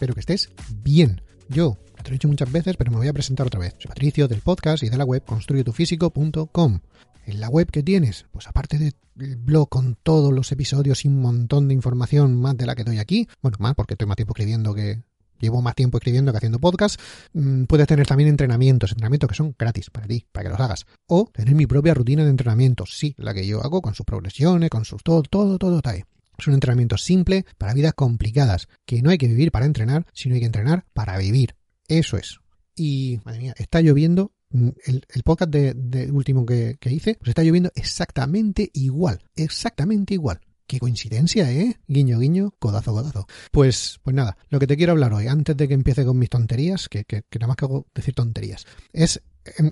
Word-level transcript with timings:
Espero 0.00 0.14
que 0.14 0.20
estés 0.20 0.48
bien. 0.82 1.20
Yo, 1.50 1.76
te 1.96 2.04
lo 2.04 2.08
he 2.08 2.12
dicho 2.12 2.26
muchas 2.26 2.50
veces, 2.50 2.74
pero 2.78 2.90
me 2.90 2.96
voy 2.96 3.08
a 3.08 3.12
presentar 3.12 3.46
otra 3.46 3.60
vez. 3.60 3.74
Soy 3.76 3.88
Patricio 3.88 4.28
del 4.28 4.40
podcast 4.40 4.82
y 4.82 4.88
de 4.88 4.96
la 4.96 5.04
web 5.04 5.22
construyetufísico.com. 5.26 6.80
En 7.26 7.38
la 7.38 7.50
web 7.50 7.70
que 7.70 7.82
tienes, 7.82 8.24
pues 8.30 8.46
aparte 8.46 8.78
del 8.78 9.36
blog 9.36 9.68
con 9.68 9.98
todos 10.02 10.32
los 10.32 10.50
episodios 10.52 11.04
y 11.04 11.08
un 11.08 11.20
montón 11.20 11.68
de 11.68 11.74
información 11.74 12.34
más 12.34 12.56
de 12.56 12.64
la 12.64 12.74
que 12.74 12.84
doy 12.84 12.96
aquí, 12.96 13.28
bueno, 13.42 13.58
más 13.60 13.74
porque 13.74 13.92
estoy 13.92 14.08
más 14.08 14.16
tiempo 14.16 14.32
escribiendo 14.32 14.72
que, 14.72 15.02
llevo 15.38 15.60
más 15.60 15.74
tiempo 15.74 15.98
escribiendo 15.98 16.32
que 16.32 16.38
haciendo 16.38 16.60
podcast, 16.60 16.98
mm, 17.34 17.64
puedes 17.64 17.86
tener 17.86 18.06
también 18.06 18.30
entrenamientos, 18.30 18.92
entrenamientos 18.92 19.28
que 19.28 19.34
son 19.34 19.54
gratis 19.58 19.90
para 19.90 20.06
ti, 20.06 20.24
para 20.32 20.44
que 20.44 20.48
los 20.48 20.60
hagas. 20.60 20.86
O 21.08 21.28
tener 21.30 21.54
mi 21.54 21.66
propia 21.66 21.92
rutina 21.92 22.24
de 22.24 22.30
entrenamiento, 22.30 22.86
sí, 22.86 23.14
la 23.18 23.34
que 23.34 23.46
yo 23.46 23.62
hago 23.62 23.82
con 23.82 23.94
sus 23.94 24.06
progresiones, 24.06 24.70
con 24.70 24.86
sus 24.86 25.02
todo, 25.02 25.22
todo, 25.24 25.58
todo 25.58 25.76
está 25.76 25.90
ahí. 25.90 26.04
Es 26.40 26.48
un 26.48 26.54
entrenamiento 26.54 26.96
simple 26.96 27.44
para 27.58 27.74
vidas 27.74 27.94
complicadas, 27.94 28.68
que 28.86 29.02
no 29.02 29.10
hay 29.10 29.18
que 29.18 29.28
vivir 29.28 29.52
para 29.52 29.66
entrenar, 29.66 30.06
sino 30.12 30.34
hay 30.34 30.40
que 30.40 30.46
entrenar 30.46 30.86
para 30.92 31.18
vivir. 31.18 31.54
Eso 31.86 32.16
es. 32.16 32.38
Y, 32.74 33.20
madre 33.24 33.40
mía, 33.40 33.54
está 33.58 33.80
lloviendo. 33.80 34.32
Mm, 34.50 34.70
el, 34.86 35.22
podcast 35.22 35.50
de, 35.50 36.10
último 36.10 36.44
que, 36.44 36.76
que 36.80 36.90
hice, 36.90 37.16
pues 37.16 37.28
está 37.28 37.42
lloviendo 37.42 37.70
exactamente 37.74 38.70
igual. 38.72 39.22
Exactamente 39.36 40.14
igual. 40.14 40.40
Qué 40.66 40.78
coincidencia, 40.78 41.50
¿eh? 41.50 41.80
Guiño, 41.88 42.20
guiño, 42.20 42.54
codazo, 42.60 42.92
codazo. 42.92 43.26
Pues, 43.50 43.98
pues 44.04 44.14
nada, 44.14 44.38
lo 44.50 44.60
que 44.60 44.68
te 44.68 44.76
quiero 44.76 44.92
hablar 44.92 45.12
hoy, 45.12 45.26
antes 45.26 45.56
de 45.56 45.66
que 45.66 45.74
empiece 45.74 46.04
con 46.04 46.16
mis 46.16 46.30
tonterías, 46.30 46.88
que, 46.88 47.04
que, 47.04 47.24
nada 47.34 47.48
más 47.48 47.56
que 47.56 47.64
hago 47.64 47.88
decir 47.92 48.14
tonterías, 48.14 48.64
es 48.92 49.20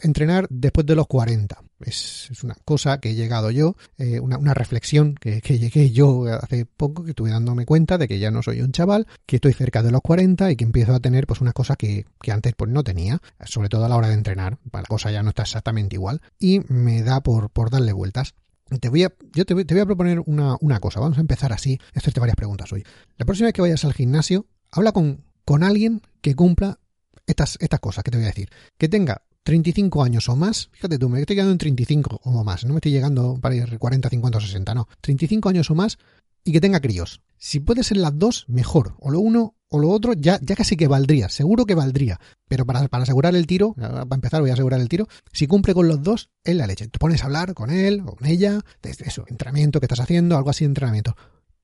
entrenar 0.02 0.48
después 0.50 0.84
de 0.86 0.96
los 0.96 1.06
40. 1.06 1.62
Es, 1.80 2.30
una 2.42 2.56
cosa 2.64 2.98
que 2.98 3.10
he 3.10 3.14
llegado 3.14 3.50
yo, 3.50 3.76
eh, 3.98 4.18
una, 4.20 4.54
reflexión 4.54 5.14
que, 5.14 5.40
llegué 5.40 5.90
yo 5.90 6.24
hace 6.24 6.66
poco, 6.66 7.04
que 7.04 7.10
estuve 7.10 7.30
dándome 7.30 7.66
cuenta 7.66 7.98
de 7.98 8.08
que 8.08 8.18
ya 8.18 8.30
no 8.30 8.42
soy 8.42 8.60
un 8.60 8.72
chaval, 8.72 9.06
que 9.26 9.36
estoy 9.36 9.52
cerca 9.52 9.82
de 9.82 9.92
los 9.92 10.00
40 10.00 10.50
y 10.50 10.56
que 10.56 10.64
empiezo 10.64 10.94
a 10.94 11.00
tener 11.00 11.26
pues 11.26 11.40
unas 11.40 11.54
cosas 11.54 11.76
que, 11.76 12.04
que 12.20 12.32
antes 12.32 12.54
pues 12.56 12.70
no 12.70 12.82
tenía, 12.82 13.20
sobre 13.44 13.68
todo 13.68 13.84
a 13.84 13.88
la 13.88 13.96
hora 13.96 14.08
de 14.08 14.14
entrenar. 14.14 14.58
La 14.72 14.82
cosa 14.82 15.10
ya 15.10 15.22
no 15.22 15.30
está 15.30 15.42
exactamente 15.42 15.96
igual 15.96 16.20
y 16.38 16.60
me 16.68 17.02
da 17.02 17.20
por, 17.20 17.50
por 17.50 17.70
darle 17.70 17.92
vueltas. 17.92 18.34
Te 18.80 18.88
voy 18.88 19.04
a, 19.04 19.12
yo 19.32 19.46
te 19.46 19.54
voy, 19.54 19.80
a 19.80 19.86
proponer 19.86 20.20
una, 20.26 20.56
una, 20.60 20.78
cosa. 20.78 21.00
Vamos 21.00 21.16
a 21.16 21.22
empezar 21.22 21.52
así 21.52 21.78
hacerte 21.94 22.20
varias 22.20 22.36
preguntas 22.36 22.70
hoy. 22.72 22.84
La 23.16 23.24
próxima 23.24 23.46
vez 23.46 23.54
que 23.54 23.62
vayas 23.62 23.84
al 23.84 23.94
gimnasio, 23.94 24.46
habla 24.70 24.92
con, 24.92 25.24
con 25.44 25.62
alguien 25.62 26.02
que 26.20 26.34
cumpla 26.34 26.78
estas, 27.26 27.56
estas 27.60 27.80
cosas 27.80 28.04
que 28.04 28.10
te 28.10 28.18
voy 28.18 28.24
a 28.24 28.28
decir. 28.28 28.50
Que 28.76 28.88
tenga 28.88 29.22
35 29.48 30.02
años 30.02 30.28
o 30.28 30.36
más. 30.36 30.68
Fíjate 30.72 30.98
tú, 30.98 31.08
me 31.08 31.20
estoy 31.20 31.34
quedando 31.34 31.52
en 31.52 31.58
35 31.58 32.20
o 32.22 32.44
más. 32.44 32.66
No 32.66 32.74
me 32.74 32.80
estoy 32.80 32.92
llegando 32.92 33.38
para 33.40 33.54
ir 33.54 33.78
40, 33.78 34.10
50 34.10 34.36
o 34.36 34.40
60. 34.42 34.74
No. 34.74 34.88
35 35.00 35.48
años 35.48 35.70
o 35.70 35.74
más 35.74 35.96
y 36.44 36.52
que 36.52 36.60
tenga 36.60 36.80
críos. 36.80 37.22
Si 37.38 37.58
puede 37.58 37.82
ser 37.82 37.96
las 37.96 38.18
dos, 38.18 38.44
mejor. 38.46 38.94
O 38.98 39.10
lo 39.10 39.20
uno 39.20 39.54
o 39.70 39.78
lo 39.78 39.88
otro, 39.88 40.12
ya, 40.12 40.38
ya 40.42 40.54
casi 40.54 40.76
que 40.76 40.86
valdría. 40.86 41.30
Seguro 41.30 41.64
que 41.64 41.74
valdría. 41.74 42.20
Pero 42.46 42.66
para, 42.66 42.86
para 42.88 43.04
asegurar 43.04 43.34
el 43.34 43.46
tiro, 43.46 43.72
para 43.72 44.02
empezar 44.14 44.42
voy 44.42 44.50
a 44.50 44.52
asegurar 44.52 44.80
el 44.80 44.88
tiro, 44.90 45.08
si 45.32 45.46
cumple 45.46 45.72
con 45.72 45.88
los 45.88 46.02
dos, 46.02 46.28
es 46.44 46.54
la 46.54 46.66
leche. 46.66 46.86
Te 46.88 46.98
pones 46.98 47.22
a 47.22 47.24
hablar 47.24 47.54
con 47.54 47.70
él 47.70 48.02
o 48.06 48.16
con 48.16 48.28
ella, 48.28 48.60
eso, 48.82 49.24
entrenamiento 49.28 49.80
que 49.80 49.86
estás 49.86 50.00
haciendo, 50.00 50.36
algo 50.36 50.50
así 50.50 50.64
de 50.64 50.68
entrenamiento 50.68 51.16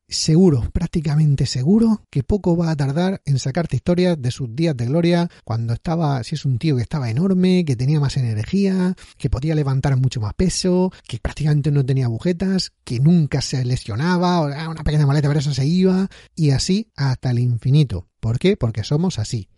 seguro, 0.09 0.69
prácticamente 0.73 1.47
seguro, 1.47 2.03
que 2.11 2.23
poco 2.23 2.57
va 2.57 2.71
a 2.71 2.77
tardar 2.77 3.23
en 3.25 3.39
sacarte 3.39 3.77
historias 3.77 4.21
de 4.21 4.31
sus 4.31 4.55
días 4.55 4.77
de 4.77 4.87
gloria, 4.87 5.31
cuando 5.45 5.73
estaba, 5.73 6.23
si 6.25 6.35
es 6.35 6.45
un 6.45 6.59
tío 6.59 6.77
que 6.77 6.83
estaba 6.83 7.11
enorme, 7.11 7.65
que 7.65 7.77
tenía 7.77 8.01
más 8.01 8.17
energía, 8.17 8.95
que 9.17 9.31
podía 9.31 9.55
levantar 9.55 9.97
mucho 9.97 10.21
más 10.21 10.35
peso, 10.35 10.93
que 11.09 11.19
prácticamente 11.19 11.71
no 11.71 11.85
tenía 11.85 12.07
agujetas, 12.07 12.73
que 12.85 13.01
nunca 13.01 13.41
se 13.41 13.65
lesionaba, 13.65 14.41
o 14.41 14.47
una 14.47 14.85
pequeña 14.85 15.07
maleta, 15.07 15.29
pero 15.29 15.41
eso 15.41 15.55
se 15.55 15.67
iba, 15.67 16.09
y 16.35 16.51
así 16.51 16.91
hasta 16.97 17.31
el 17.31 17.39
infinito. 17.39 18.09
¿Por 18.21 18.39
qué? 18.39 18.57
Porque 18.57 18.85
somos 18.85 19.19
así. 19.19 19.49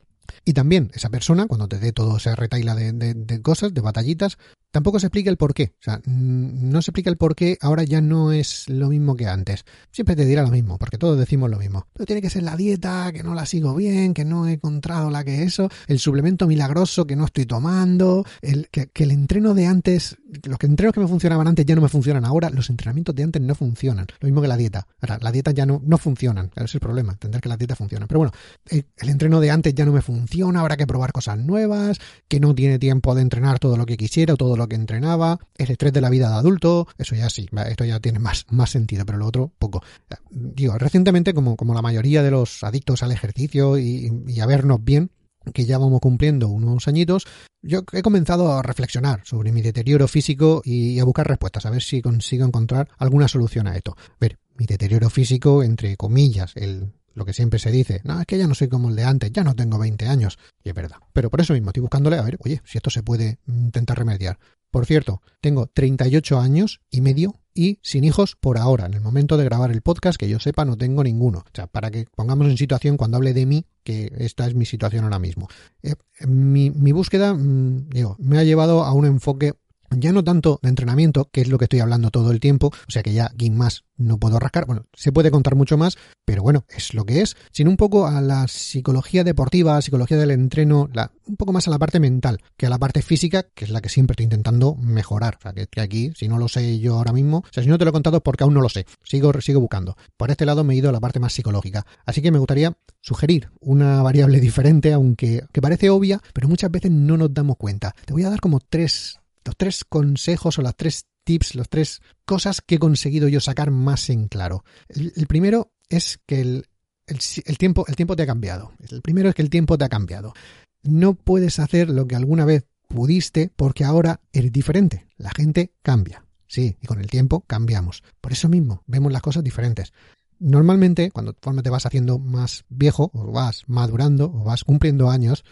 Y 0.45 0.53
también 0.53 0.91
esa 0.95 1.09
persona, 1.09 1.47
cuando 1.47 1.69
te 1.69 1.79
dé 1.79 1.93
todo 1.93 2.17
ese 2.17 2.35
retaila 2.35 2.75
de, 2.75 2.93
de, 2.93 3.43
cosas, 3.43 3.75
de 3.75 3.81
batallitas, 3.81 4.39
tampoco 4.77 5.01
se 5.01 5.07
explica 5.07 5.31
el 5.31 5.39
por 5.39 5.55
qué. 5.55 5.73
O 5.81 5.83
sea, 5.83 6.03
no 6.05 6.83
se 6.83 6.91
explica 6.91 7.09
el 7.09 7.17
por 7.17 7.35
qué 7.35 7.57
ahora 7.63 7.83
ya 7.85 8.03
no 8.03 8.31
es 8.31 8.69
lo 8.69 8.91
mismo 8.91 9.17
que 9.17 9.27
antes. 9.27 9.65
Siempre 9.91 10.15
te 10.15 10.27
dirá 10.27 10.43
lo 10.43 10.51
mismo, 10.51 10.77
porque 10.77 10.99
todos 10.99 11.19
decimos 11.19 11.49
lo 11.49 11.59
mismo. 11.59 11.87
Pero 11.95 12.05
tiene 12.05 12.21
que 12.21 12.29
ser 12.29 12.43
la 12.43 12.57
dieta, 12.57 13.11
que 13.11 13.23
no 13.23 13.35
la 13.35 13.47
sigo 13.47 13.75
bien, 13.75 14.13
que 14.13 14.27
no 14.27 14.47
he 14.47 14.53
encontrado 14.53 15.09
la 15.09 15.25
que 15.25 15.45
eso, 15.45 15.71
el 15.87 15.99
suplemento 15.99 16.47
milagroso 16.47 17.07
que 17.07 17.17
no 17.17 17.25
estoy 17.25 17.47
tomando, 17.47 18.27
el, 18.43 18.69
que, 18.69 18.91
el 18.97 19.13
entreno 19.13 19.55
de 19.55 19.65
antes, 19.65 20.19
los 20.45 20.59
entrenos 20.61 20.93
que 20.93 21.01
me 21.01 21.09
funcionaban 21.09 21.49
antes 21.49 21.65
ya 21.65 21.75
no 21.75 21.81
me 21.81 21.89
funcionan 21.89 22.27
ahora, 22.27 22.51
los 22.51 22.69
entrenamientos 22.69 23.15
de 23.15 23.23
antes 23.23 23.41
no 23.41 23.55
funcionan. 23.55 24.07
Lo 24.21 24.27
mismo 24.27 24.43
que 24.43 24.49
la 24.49 24.59
dieta. 24.59 24.87
Ahora, 25.01 25.19
la 25.23 25.33
dieta 25.33 25.53
ya 25.53 25.65
no, 25.65 25.81
no 25.87 25.97
funcionan. 25.97 26.51
Ese 26.55 26.65
es 26.65 26.75
el 26.75 26.81
problema, 26.81 27.13
entender 27.13 27.41
que 27.41 27.49
la 27.49 27.57
dieta 27.57 27.75
funciona. 27.77 28.07
Pero 28.07 28.19
bueno, 28.19 28.33
el, 28.69 28.85
el 28.99 29.09
entreno 29.09 29.41
de 29.41 29.51
antes 29.51 29.75
ya 29.75 29.87
no 29.87 29.93
me 29.93 30.03
funciona, 30.03 30.61
habrá 30.61 30.77
que 30.77 30.87
probar 30.87 31.13
cosas 31.13 31.39
nuevas, 31.39 31.99
que 32.29 32.41
no 32.41 32.55
tiene 32.55 32.79
tiempo 32.79 33.15
de 33.15 33.23
entrenar 33.23 33.59
todo 33.59 33.79
lo 33.79 33.87
que 33.87 33.97
quisiera 33.97 34.35
o 34.35 34.37
todo 34.37 34.59
lo 34.59 34.66
que 34.69 34.75
entrenaba, 34.75 35.39
el 35.57 35.71
estrés 35.71 35.93
de 35.93 36.01
la 36.01 36.11
vida 36.11 36.29
de 36.29 36.37
adulto, 36.37 36.89
eso 36.99 37.15
ya 37.15 37.29
sí, 37.31 37.49
esto 37.69 37.85
ya 37.85 38.01
tiene 38.01 38.19
más, 38.19 38.47
más 38.51 38.71
sentido, 38.71 39.05
pero 39.05 39.19
lo 39.19 39.27
otro 39.27 39.53
poco. 39.59 39.83
Digo, 40.31 40.77
recientemente, 40.79 41.35
como, 41.35 41.57
como 41.57 41.75
la 41.75 41.83
mayoría 41.83 42.23
de 42.23 42.31
los 42.31 42.63
adictos 42.65 43.03
al 43.03 43.13
ejercicio 43.13 43.79
y, 43.79 44.11
a 44.41 44.47
vernos 44.47 44.83
bien, 44.83 45.11
que 45.55 45.65
ya 45.65 45.79
vamos 45.79 46.01
cumpliendo 46.01 46.49
unos 46.49 46.89
añitos, 46.89 47.27
yo 47.63 47.85
he 47.93 48.03
comenzado 48.03 48.53
a 48.53 48.63
reflexionar 48.63 49.23
sobre 49.25 49.53
mi 49.53 49.63
deterioro 49.63 50.09
físico 50.09 50.63
y 50.65 50.99
a 50.99 51.05
buscar 51.05 51.29
respuestas, 51.29 51.67
a 51.67 51.71
ver 51.71 51.83
si 51.83 52.03
consigo 52.03 52.45
encontrar 52.45 52.89
alguna 52.99 53.29
solución 53.29 53.67
a 53.67 53.77
esto. 53.77 53.97
A 53.97 54.17
ver, 54.21 54.39
mi 54.57 54.67
deterioro 54.67 55.11
físico, 55.11 55.63
entre 55.63 55.97
comillas, 55.97 56.53
el 56.57 56.93
lo 57.17 57.25
que 57.25 57.33
siempre 57.33 57.59
se 57.59 57.71
dice, 57.71 58.03
no, 58.05 58.21
es 58.21 58.27
que 58.27 58.37
ya 58.37 58.47
no 58.47 58.55
soy 58.55 58.69
como 58.69 58.91
el 58.91 58.95
de 58.95 59.05
antes, 59.05 59.33
ya 59.33 59.43
no 59.43 59.57
tengo 59.57 59.79
20 59.79 60.07
años. 60.07 60.39
Y 60.63 60.69
es 60.69 60.75
verdad. 60.75 60.99
Pero 61.15 61.31
por 61.31 61.41
eso 61.41 61.55
mismo 61.55 61.71
estoy 61.71 61.81
buscándole 61.81 62.19
a 62.19 62.23
ver, 62.23 62.37
oye, 62.45 62.61
si 62.65 62.77
esto 62.77 62.91
se 62.91 63.03
puede 63.03 63.39
intentar 63.47 63.99
remediar. 63.99 64.39
Por 64.77 64.85
cierto, 64.85 65.23
tengo 65.41 65.69
38 65.73 66.39
años 66.39 66.83
y 66.91 67.01
medio 67.01 67.41
y 67.55 67.79
sin 67.81 68.05
hijos 68.05 68.37
por 68.39 68.59
ahora. 68.59 68.85
En 68.85 68.93
el 68.93 69.01
momento 69.01 69.39
de 69.39 69.45
grabar 69.47 69.71
el 69.71 69.81
podcast, 69.81 70.19
que 70.21 70.29
yo 70.29 70.39
sepa, 70.39 70.67
no 70.67 70.77
tengo 70.77 71.03
ninguno. 71.03 71.39
O 71.39 71.51
sea, 71.55 71.67
para 71.67 71.91
que 71.91 72.05
pongamos 72.15 72.47
en 72.49 72.59
situación 72.59 72.99
cuando 72.99 73.17
hable 73.17 73.33
de 73.33 73.47
mí, 73.47 73.65
que 73.85 74.13
esta 74.19 74.47
es 74.47 74.55
mi 74.55 74.67
situación 74.67 75.05
ahora 75.05 75.19
mismo. 75.19 75.49
Eh, 75.83 75.95
mi, 76.27 76.69
búsqueda, 76.93 77.33
mm, 77.33 77.89
digo, 77.89 78.17
me 78.19 78.37
ha 78.37 78.45
llevado 78.45 78.85
a 78.85 78.93
un 78.93 79.07
enfoque 79.07 79.55
ya 79.91 80.13
no 80.13 80.25
tanto 80.25 80.59
de 80.63 80.69
entrenamiento, 80.69 81.29
que 81.31 81.43
es 81.43 81.49
lo 81.49 81.59
que 81.59 81.65
estoy 81.65 81.81
hablando 81.81 82.11
todo 82.11 82.31
el 82.31 82.41
tiempo, 82.41 82.69
o 82.69 82.91
sea 82.91 83.03
que 83.03 83.13
ya 83.13 83.27
aquí 83.27 83.51
más 83.51 83.85
no 83.97 84.19
puedo 84.19 84.39
rascar, 84.39 84.67
bueno, 84.67 84.87
se 84.95 85.13
puede 85.13 85.31
contar 85.31 85.55
mucho 85.55 85.79
más, 85.79 85.97
pero 86.25 86.43
bueno, 86.43 86.65
es 86.69 86.95
lo 86.95 87.05
que 87.05 87.23
es, 87.23 87.37
sino 87.51 87.71
un 87.71 87.77
poco 87.77 88.07
a 88.07 88.21
la 88.21 88.47
psicología 88.49 89.25
deportiva, 89.25 89.81
psicología 89.81 90.19
del 90.19 90.33
entreno, 90.33 90.89
un 91.27 91.37
poco 91.37 91.53
más 91.53 91.67
a 91.67 91.71
la 91.71 91.79
parte 91.79 92.01
mental 92.01 92.41
que 92.57 92.67
a 92.67 92.71
la 92.71 92.79
parte 92.79 93.03
física, 93.03 93.45
que 93.55 93.65
es 93.65 93.71
la 93.71 93.81
que 93.81 93.89
siempre 93.89 94.13
estoy 94.13 94.25
intentando 94.25 94.75
mejorar, 94.75 95.37
o 95.39 95.43
sea 95.43 95.53
que, 95.53 95.81
aquí, 95.81 96.13
si 96.15 96.29
no 96.29 96.39
lo 96.39 96.49
sé 96.49 96.79
yo 96.79 96.97
ahora 96.97 97.13
mismo, 97.13 97.39
o 97.39 97.53
sea, 97.53 97.63
si 97.63 97.69
no 97.69 97.79
te 97.79 97.85
lo 97.85 97.91
he 97.91 97.93
contado 97.93 98.19
es 98.19 98.23
porque 98.23 98.45
aún 98.45 98.55
no 98.55 98.61
lo 98.61 98.69
sé, 98.69 98.87
sigo, 99.03 99.33
sigo 99.41 99.61
buscando. 99.61 99.97
Por 100.17 100.31
este 100.31 100.47
lado 100.47 100.65
me 100.65 100.75
he 100.75 100.77
ido 100.77 100.91
a 100.91 100.93
la 100.93 101.01
parte 101.01 101.21
más 101.21 101.33
psicológica, 101.33 101.87
así 102.05 102.21
que 102.23 102.31
me 102.31 102.39
gustaría 102.39 102.77
sugerir 103.01 103.51
una 103.61 104.03
variable 104.03 104.41
diferente, 104.41 104.93
aunque 104.93 105.45
que 105.53 105.63
parece 105.63 105.91
obvia, 105.91 106.21
pero 106.33 106.49
muchas 106.49 106.71
veces 106.71 106.91
no 106.91 107.17
nos 107.17 107.33
damos 107.33 107.57
cuenta. 107.57 107.95
Te 108.05 108.13
voy 108.13 108.25
a 108.25 108.31
dar 108.31 108.41
como 108.41 108.61
tres 108.61 109.21
los 109.47 109.57
tres 109.57 109.85
consejos 109.85 110.59
o 110.59 110.63
las 110.63 110.77
tres 110.77 111.07
tips, 111.25 111.55
las 111.55 111.69
tres 111.69 112.03
cosas 112.25 112.61
que 112.61 112.77
he 112.77 112.79
conseguido 112.79 113.29
yo 113.29 113.41
sacar 113.41 113.71
más 113.71 114.11
en 114.11 114.29
claro. 114.29 114.65
El, 114.89 115.27
primero 115.27 115.73
es 115.89 116.21
que 116.27 116.41
el, 116.41 116.69
el, 117.07 117.59
tiempo, 117.59 117.85
el 117.89 117.97
tiempo 117.97 118.17
te 118.17 118.23
ha 118.23 118.27
cambiado. 118.27 118.73
El 118.91 119.03
primero 119.03 119.29
es 119.29 119.35
que 119.35 119.43
el 119.43 119.51
tiempo 119.51 119.79
te 119.79 119.85
ha 119.85 119.89
cambiado. 119.89 120.35
No 120.83 121.15
puedes 121.15 121.59
hacer 121.59 121.91
lo 121.91 122.07
que 122.07 122.17
alguna 122.17 122.45
vez 122.45 122.67
pudiste 122.89 123.51
porque 123.55 123.85
ahora 123.85 124.21
eres 124.33 124.53
diferente. 124.53 125.07
La 125.17 125.31
gente 125.31 125.73
cambia. 125.83 126.25
Sí, 126.49 126.77
y 126.81 126.87
con 126.87 127.01
el 127.01 127.09
tiempo 127.09 127.41
cambiamos. 127.47 128.05
Por 128.21 128.33
eso 128.33 128.49
mismo 128.49 128.83
vemos 128.87 129.13
las 129.13 129.23
cosas 129.23 129.43
diferentes. 129.43 129.93
Normalmente, 130.39 131.11
cuando 131.11 131.33
te 131.63 131.71
vas 131.71 131.87
haciendo 131.87 132.19
más 132.19 132.65
viejo, 132.69 133.11
o 133.15 133.33
vas 133.33 133.65
madurando, 133.67 134.27
o 134.27 134.45
vas 134.45 134.65
cumpliendo 134.65 135.11
años, 135.11 135.45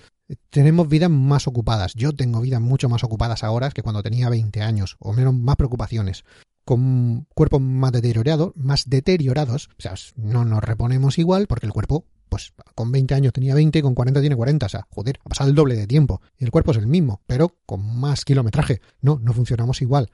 tenemos 0.51 0.89
vidas 0.89 1.11
más 1.11 1.47
ocupadas. 1.47 1.95
Yo 1.95 2.13
tengo 2.13 2.41
vidas 2.41 2.61
mucho 2.61 2.89
más 2.89 3.05
ocupadas 3.05 3.45
ahora 3.45 3.71
que 3.71 3.83
cuando 3.83 4.03
tenía 4.03 4.29
20 4.29 4.63
años, 4.63 4.97
o 4.99 5.13
menos 5.13 5.35
más 5.35 5.57
preocupaciones. 5.57 6.25
Con 6.65 7.27
cuerpos 7.35 7.61
más 7.61 7.93
deteriorados, 7.93 8.53
más 8.57 8.89
deteriorados, 8.89 9.69
o 9.79 9.83
sea, 9.83 9.95
no 10.17 10.45
nos 10.45 10.65
reponemos 10.65 11.19
igual 11.19 11.47
porque 11.47 11.67
el 11.67 11.73
cuerpo, 11.73 12.07
pues 12.31 12.55
con 12.75 12.91
20 12.91 13.15
años 13.15 13.33
tenía 13.35 13.55
20 13.55 13.79
y 13.79 13.83
con 13.83 13.95
40 13.95 14.21
tiene 14.21 14.35
40, 14.35 14.65
o 14.65 14.69
sea, 14.69 14.87
joder, 14.89 15.19
ha 15.25 15.29
pasado 15.29 15.51
el 15.51 15.57
doble 15.57 15.77
de 15.77 15.87
tiempo. 15.87 16.23
Y 16.39 16.45
el 16.45 16.51
cuerpo 16.51 16.71
es 16.71 16.79
el 16.79 16.87
mismo, 16.87 17.21
pero 17.27 17.59
con 17.67 17.85
más 18.01 18.25
kilometraje. 18.25 18.81
No, 19.03 19.21
no 19.23 19.35
funcionamos 19.35 19.83
igual. 19.83 20.11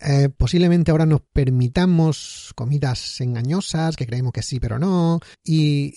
Eh, 0.00 0.28
posiblemente 0.28 0.92
ahora 0.92 1.06
nos 1.06 1.22
permitamos 1.32 2.52
comidas 2.54 3.20
engañosas, 3.20 3.96
que 3.96 4.06
creemos 4.06 4.32
que 4.32 4.42
sí, 4.42 4.60
pero 4.60 4.78
no, 4.78 5.18
y, 5.44 5.92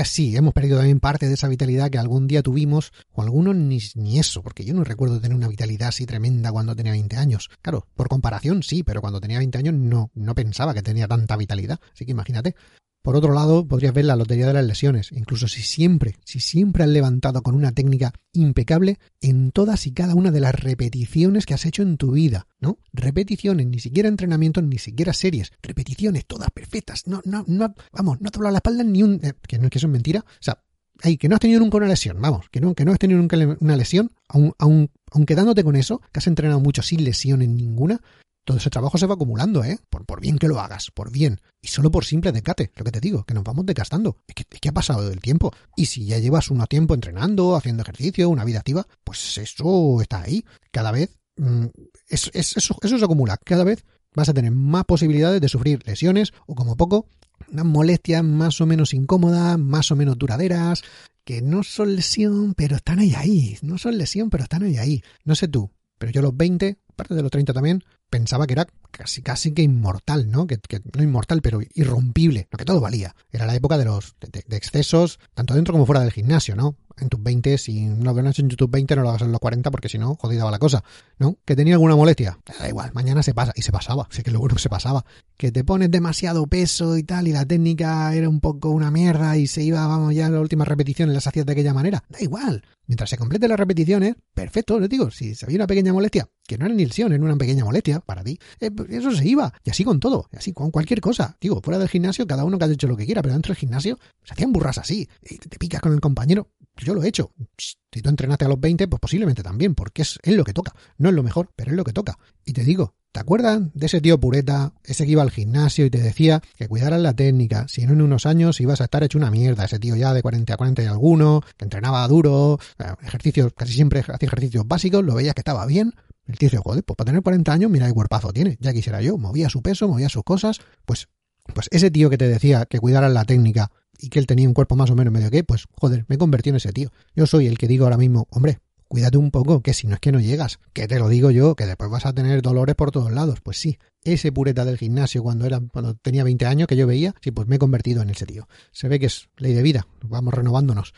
así 0.00 0.36
hemos 0.36 0.54
perdido 0.54 0.78
también 0.78 1.00
parte 1.00 1.26
de 1.26 1.34
esa 1.34 1.48
vitalidad 1.48 1.90
que 1.90 1.98
algún 1.98 2.26
día 2.26 2.42
tuvimos, 2.42 2.92
o 3.12 3.22
algunos 3.22 3.54
ni, 3.56 3.78
ni, 3.94 4.18
eso, 4.18 4.42
porque 4.42 4.64
yo 4.64 4.74
no 4.74 4.84
recuerdo 4.84 5.20
tener 5.20 5.36
una 5.36 5.48
vitalidad 5.48 5.88
así 5.88 6.06
tremenda 6.06 6.52
cuando 6.52 6.76
tenía 6.76 6.92
20 6.92 7.16
años. 7.16 7.50
Claro, 7.62 7.86
por 7.94 8.08
comparación 8.08 8.62
sí, 8.62 8.82
pero 8.82 9.00
cuando 9.00 9.20
tenía 9.20 9.38
20 9.38 9.58
años 9.58 9.74
no, 9.74 10.10
no 10.14 10.34
pensaba 10.34 10.74
que 10.74 10.82
tenía 10.82 11.08
tanta 11.08 11.36
vitalidad, 11.36 11.80
así 11.92 12.04
que 12.04 12.12
imagínate. 12.12 12.54
Por 13.04 13.16
otro 13.16 13.34
lado, 13.34 13.68
podrías 13.68 13.92
ver 13.92 14.06
la 14.06 14.16
lotería 14.16 14.46
de 14.46 14.54
las 14.54 14.64
lesiones, 14.64 15.12
incluso 15.12 15.46
si 15.46 15.60
siempre, 15.60 16.16
si 16.24 16.40
siempre 16.40 16.84
has 16.84 16.88
levantado 16.88 17.42
con 17.42 17.54
una 17.54 17.70
técnica 17.70 18.14
impecable 18.32 18.98
en 19.20 19.50
todas 19.50 19.86
y 19.86 19.92
cada 19.92 20.14
una 20.14 20.30
de 20.30 20.40
las 20.40 20.54
repeticiones 20.54 21.44
que 21.44 21.52
has 21.52 21.66
hecho 21.66 21.82
en 21.82 21.98
tu 21.98 22.12
vida, 22.12 22.46
¿no? 22.60 22.78
Repeticiones, 22.94 23.66
ni 23.66 23.78
siquiera 23.78 24.08
entrenamientos, 24.08 24.64
ni 24.64 24.78
siquiera 24.78 25.12
series, 25.12 25.52
repeticiones 25.60 26.24
todas 26.24 26.48
perfectas, 26.50 27.06
no, 27.06 27.20
no, 27.26 27.44
no, 27.46 27.74
vamos, 27.92 28.22
no 28.22 28.30
te 28.30 28.40
la 28.40 28.56
espalda 28.56 28.82
ni 28.82 29.02
un, 29.02 29.20
eh, 29.22 29.34
que 29.46 29.58
no 29.58 29.64
es 29.64 29.70
que 29.70 29.76
eso 29.76 29.86
es 29.86 29.92
mentira, 29.92 30.20
o 30.20 30.42
sea, 30.42 30.62
Ay, 31.02 31.18
que 31.18 31.28
no 31.28 31.34
has 31.34 31.40
tenido 31.40 31.60
nunca 31.60 31.76
una 31.76 31.88
lesión, 31.88 32.18
vamos, 32.22 32.48
que 32.50 32.60
no, 32.60 32.74
que 32.74 32.86
no 32.86 32.92
has 32.92 32.98
tenido 32.98 33.20
nunca 33.20 33.36
una 33.60 33.76
lesión, 33.76 34.12
aun, 34.28 34.54
aun, 34.58 34.90
aun 35.10 35.26
quedándote 35.26 35.62
con 35.62 35.76
eso, 35.76 36.00
que 36.10 36.20
has 36.20 36.26
entrenado 36.26 36.60
mucho 36.60 36.80
sin 36.80 37.04
lesión 37.04 37.42
en 37.42 37.56
ninguna, 37.56 38.00
todo 38.44 38.58
ese 38.58 38.70
trabajo 38.70 38.98
se 38.98 39.06
va 39.06 39.14
acumulando, 39.14 39.64
¿eh? 39.64 39.78
Por, 39.90 40.04
por 40.04 40.20
bien 40.20 40.38
que 40.38 40.48
lo 40.48 40.60
hagas, 40.60 40.90
por 40.90 41.10
bien. 41.10 41.40
Y 41.60 41.68
solo 41.68 41.90
por 41.90 42.04
simple 42.04 42.32
decate, 42.32 42.70
lo 42.76 42.84
que 42.84 42.92
te 42.92 43.00
digo, 43.00 43.24
que 43.24 43.34
nos 43.34 43.44
vamos 43.44 43.66
desgastando. 43.66 44.18
Es 44.26 44.34
que, 44.34 44.44
es 44.50 44.60
que 44.60 44.68
ha 44.68 44.72
pasado 44.72 45.10
el 45.10 45.20
tiempo. 45.20 45.52
Y 45.76 45.86
si 45.86 46.06
ya 46.06 46.18
llevas 46.18 46.50
un 46.50 46.64
tiempo 46.66 46.94
entrenando, 46.94 47.56
haciendo 47.56 47.82
ejercicio, 47.82 48.28
una 48.28 48.44
vida 48.44 48.58
activa, 48.58 48.86
pues 49.02 49.38
eso 49.38 50.00
está 50.00 50.22
ahí. 50.22 50.44
Cada 50.70 50.92
vez, 50.92 51.18
mm, 51.36 51.66
eso, 52.08 52.30
eso 52.34 52.98
se 52.98 53.04
acumula. 53.04 53.38
Cada 53.38 53.64
vez 53.64 53.84
vas 54.14 54.28
a 54.28 54.34
tener 54.34 54.52
más 54.52 54.84
posibilidades 54.84 55.40
de 55.40 55.48
sufrir 55.48 55.86
lesiones 55.86 56.32
o 56.46 56.54
como 56.54 56.76
poco, 56.76 57.08
unas 57.50 57.64
molestias 57.64 58.22
más 58.24 58.60
o 58.60 58.66
menos 58.66 58.94
incómodas, 58.94 59.58
más 59.58 59.90
o 59.90 59.96
menos 59.96 60.16
duraderas, 60.16 60.82
que 61.24 61.42
no 61.42 61.62
son 61.62 61.96
lesión, 61.96 62.54
pero 62.54 62.76
están 62.76 62.98
ahí 62.98 63.14
ahí. 63.14 63.58
No 63.62 63.78
son 63.78 63.98
lesión, 63.98 64.30
pero 64.30 64.44
están 64.44 64.62
ahí 64.62 64.76
ahí. 64.76 65.02
No 65.24 65.34
sé 65.34 65.48
tú, 65.48 65.70
pero 65.98 66.12
yo 66.12 66.22
los 66.22 66.36
20, 66.36 66.78
parte 66.94 67.14
de 67.14 67.22
los 67.22 67.30
30 67.30 67.52
también, 67.52 67.82
pensaba 68.14 68.46
que 68.46 68.52
era 68.52 68.68
casi 68.92 69.22
casi 69.22 69.50
que 69.50 69.62
inmortal, 69.62 70.30
¿no? 70.30 70.46
Que, 70.46 70.60
no 70.96 71.02
inmortal, 71.02 71.42
pero 71.42 71.58
irrompible, 71.74 72.46
lo 72.48 72.56
que 72.56 72.64
todo 72.64 72.80
valía. 72.80 73.16
Era 73.32 73.44
la 73.44 73.56
época 73.56 73.76
de 73.76 73.86
los 73.86 74.14
de, 74.20 74.56
excesos, 74.56 75.18
tanto 75.34 75.54
dentro 75.54 75.72
como 75.72 75.84
fuera 75.84 76.00
del 76.00 76.12
gimnasio, 76.12 76.54
¿no? 76.54 76.76
En 77.04 77.10
tus 77.10 77.22
20, 77.22 77.58
si 77.58 77.82
no 77.82 78.02
lo 78.02 78.14
ganas 78.14 78.38
en 78.38 78.48
YouTube 78.48 78.70
20, 78.70 78.96
no 78.96 79.02
lo 79.02 79.10
hagas 79.10 79.20
en 79.20 79.30
los 79.30 79.38
40, 79.38 79.70
porque 79.70 79.90
si 79.90 79.98
no, 79.98 80.14
jodida 80.14 80.42
va 80.42 80.50
la 80.50 80.58
cosa, 80.58 80.82
¿no? 81.18 81.36
Que 81.44 81.54
tenía 81.54 81.74
alguna 81.74 81.96
molestia, 81.96 82.38
da 82.58 82.66
igual, 82.66 82.92
mañana 82.94 83.22
se 83.22 83.34
pasa, 83.34 83.52
y 83.54 83.60
se 83.60 83.72
pasaba, 83.72 84.08
sé 84.10 84.22
que 84.22 84.30
lo 84.30 84.38
bueno 84.38 84.56
se 84.56 84.70
pasaba. 84.70 85.04
Que 85.36 85.52
te 85.52 85.64
pones 85.64 85.90
demasiado 85.90 86.46
peso 86.46 86.96
y 86.96 87.02
tal, 87.02 87.28
y 87.28 87.32
la 87.32 87.44
técnica 87.44 88.14
era 88.14 88.26
un 88.26 88.40
poco 88.40 88.70
una 88.70 88.90
mierda, 88.90 89.36
y 89.36 89.46
se 89.46 89.62
iba, 89.62 89.86
vamos, 89.86 90.14
ya 90.14 90.30
las 90.30 90.40
últimas 90.40 90.66
repeticiones 90.66 91.14
las 91.14 91.26
hacías 91.26 91.44
de 91.44 91.52
aquella 91.52 91.74
manera, 91.74 92.04
da 92.08 92.22
igual. 92.22 92.62
Mientras 92.86 93.10
se 93.10 93.18
completen 93.18 93.50
las 93.50 93.58
repeticiones, 93.58 94.14
perfecto, 94.32 94.80
les 94.80 94.88
digo, 94.88 95.10
si 95.10 95.34
se 95.34 95.44
había 95.44 95.56
una 95.56 95.66
pequeña 95.66 95.92
molestia, 95.92 96.28
que 96.46 96.56
no 96.56 96.66
era 96.66 96.74
ni 96.74 96.84
lesión, 96.84 97.12
era 97.12 97.22
una 97.22 97.36
pequeña 97.36 97.64
molestia 97.64 98.00
para 98.00 98.22
ti, 98.22 98.38
eh, 98.60 98.70
eso 98.90 99.10
se 99.10 99.26
iba. 99.26 99.52
Y 99.62 99.70
así 99.70 99.84
con 99.84 100.00
todo, 100.00 100.28
así 100.36 100.52
con 100.52 100.70
cualquier 100.70 101.00
cosa. 101.00 101.36
Digo, 101.40 101.60
fuera 101.62 101.78
del 101.78 101.88
gimnasio, 101.88 102.26
cada 102.26 102.44
uno 102.44 102.58
que 102.58 102.64
ha 102.64 102.68
hecho 102.68 102.86
lo 102.86 102.96
que 102.96 103.06
quiera, 103.06 103.22
pero 103.22 103.34
dentro 103.34 103.50
del 103.52 103.58
gimnasio 103.58 103.98
se 104.22 104.34
hacían 104.34 104.52
burras 104.52 104.78
así. 104.78 105.08
Y 105.22 105.38
te 105.38 105.58
picas 105.58 105.80
con 105.80 105.92
el 105.92 106.00
compañero. 106.00 106.48
Yo 106.76 106.94
lo 106.94 107.02
he 107.02 107.08
hecho. 107.08 107.32
Si 107.56 108.02
tú 108.02 108.08
entrenaste 108.08 108.44
a 108.44 108.48
los 108.48 108.60
20, 108.60 108.88
pues 108.88 109.00
posiblemente 109.00 109.42
también, 109.42 109.74
porque 109.74 110.02
es, 110.02 110.18
es 110.22 110.34
lo 110.34 110.44
que 110.44 110.52
toca. 110.52 110.74
No 110.98 111.08
es 111.08 111.14
lo 111.14 111.22
mejor, 111.22 111.50
pero 111.54 111.70
es 111.70 111.76
lo 111.76 111.84
que 111.84 111.92
toca. 111.92 112.18
Y 112.44 112.52
te 112.52 112.64
digo, 112.64 112.94
¿Te 113.14 113.20
acuerdas 113.20 113.60
de 113.74 113.86
ese 113.86 114.00
tío 114.00 114.18
pureta, 114.18 114.72
ese 114.82 115.04
que 115.04 115.12
iba 115.12 115.22
al 115.22 115.30
gimnasio 115.30 115.86
y 115.86 115.90
te 115.90 115.98
decía 115.98 116.42
que 116.56 116.66
cuidaras 116.66 117.00
la 117.00 117.14
técnica, 117.14 117.68
si 117.68 117.86
no 117.86 117.92
en 117.92 118.02
unos 118.02 118.26
años 118.26 118.60
ibas 118.60 118.80
a 118.80 118.84
estar 118.84 119.04
hecho 119.04 119.18
una 119.18 119.30
mierda, 119.30 119.66
ese 119.66 119.78
tío 119.78 119.94
ya 119.94 120.12
de 120.12 120.20
40 120.20 120.52
a 120.52 120.56
40 120.56 120.82
y 120.82 120.86
alguno, 120.86 121.40
que 121.56 121.64
entrenaba 121.64 122.08
duro, 122.08 122.58
eh, 122.80 122.92
ejercicios, 123.06 123.52
casi 123.56 123.72
siempre 123.72 124.00
hacía 124.00 124.26
ejercicios 124.26 124.66
básicos, 124.66 125.04
lo 125.04 125.14
veías 125.14 125.32
que 125.32 125.42
estaba 125.42 125.64
bien, 125.64 125.92
el 126.26 126.38
tío 126.38 126.48
dice, 126.48 126.58
joder, 126.58 126.82
pues 126.82 126.96
para 126.96 127.06
tener 127.06 127.22
40 127.22 127.52
años, 127.52 127.70
mira 127.70 127.86
qué 127.86 127.92
cuerpazo 127.92 128.32
tiene. 128.32 128.56
Ya 128.60 128.72
quisiera 128.72 129.00
yo, 129.00 129.18
movía 129.18 129.48
su 129.48 129.62
peso, 129.62 129.86
movía 129.88 130.08
sus 130.08 130.24
cosas. 130.24 130.58
Pues, 130.84 131.08
pues 131.52 131.68
ese 131.70 131.90
tío 131.90 132.10
que 132.10 132.18
te 132.18 132.28
decía 132.28 132.66
que 132.66 132.78
cuidaras 132.78 133.12
la 133.12 133.24
técnica 133.24 133.70
y 133.98 134.08
que 134.08 134.18
él 134.18 134.26
tenía 134.26 134.48
un 134.48 134.54
cuerpo 134.54 134.76
más 134.76 134.90
o 134.90 134.96
menos 134.96 135.12
medio 135.12 135.30
que, 135.30 135.44
pues 135.44 135.66
joder, 135.76 136.04
me 136.08 136.18
convertí 136.18 136.50
en 136.50 136.56
ese 136.56 136.72
tío. 136.72 136.90
Yo 137.14 137.26
soy 137.26 137.46
el 137.46 137.58
que 137.58 137.68
digo 137.68 137.84
ahora 137.84 137.96
mismo, 137.96 138.26
hombre, 138.30 138.58
cuídate 138.88 139.18
un 139.18 139.30
poco, 139.30 139.60
que 139.60 139.74
si 139.74 139.86
no 139.86 139.94
es 139.94 140.00
que 140.00 140.12
no 140.12 140.20
llegas, 140.20 140.58
que 140.72 140.86
te 140.86 140.98
lo 140.98 141.08
digo 141.08 141.30
yo, 141.30 141.54
que 141.54 141.66
después 141.66 141.90
vas 141.90 142.06
a 142.06 142.12
tener 142.12 142.42
dolores 142.42 142.74
por 142.74 142.90
todos 142.90 143.12
lados. 143.12 143.40
Pues 143.42 143.58
sí, 143.58 143.78
ese 144.02 144.32
pureta 144.32 144.64
del 144.64 144.78
gimnasio 144.78 145.22
cuando 145.22 145.46
era, 145.46 145.60
cuando 145.72 145.94
tenía 145.94 146.24
20 146.24 146.46
años 146.46 146.68
que 146.68 146.76
yo 146.76 146.86
veía, 146.86 147.14
sí, 147.20 147.30
pues 147.30 147.48
me 147.48 147.56
he 147.56 147.58
convertido 147.58 148.02
en 148.02 148.10
ese 148.10 148.26
tío. 148.26 148.48
Se 148.72 148.88
ve 148.88 148.98
que 148.98 149.06
es 149.06 149.28
ley 149.36 149.52
de 149.52 149.62
vida, 149.62 149.86
vamos 150.02 150.34
renovándonos. 150.34 150.94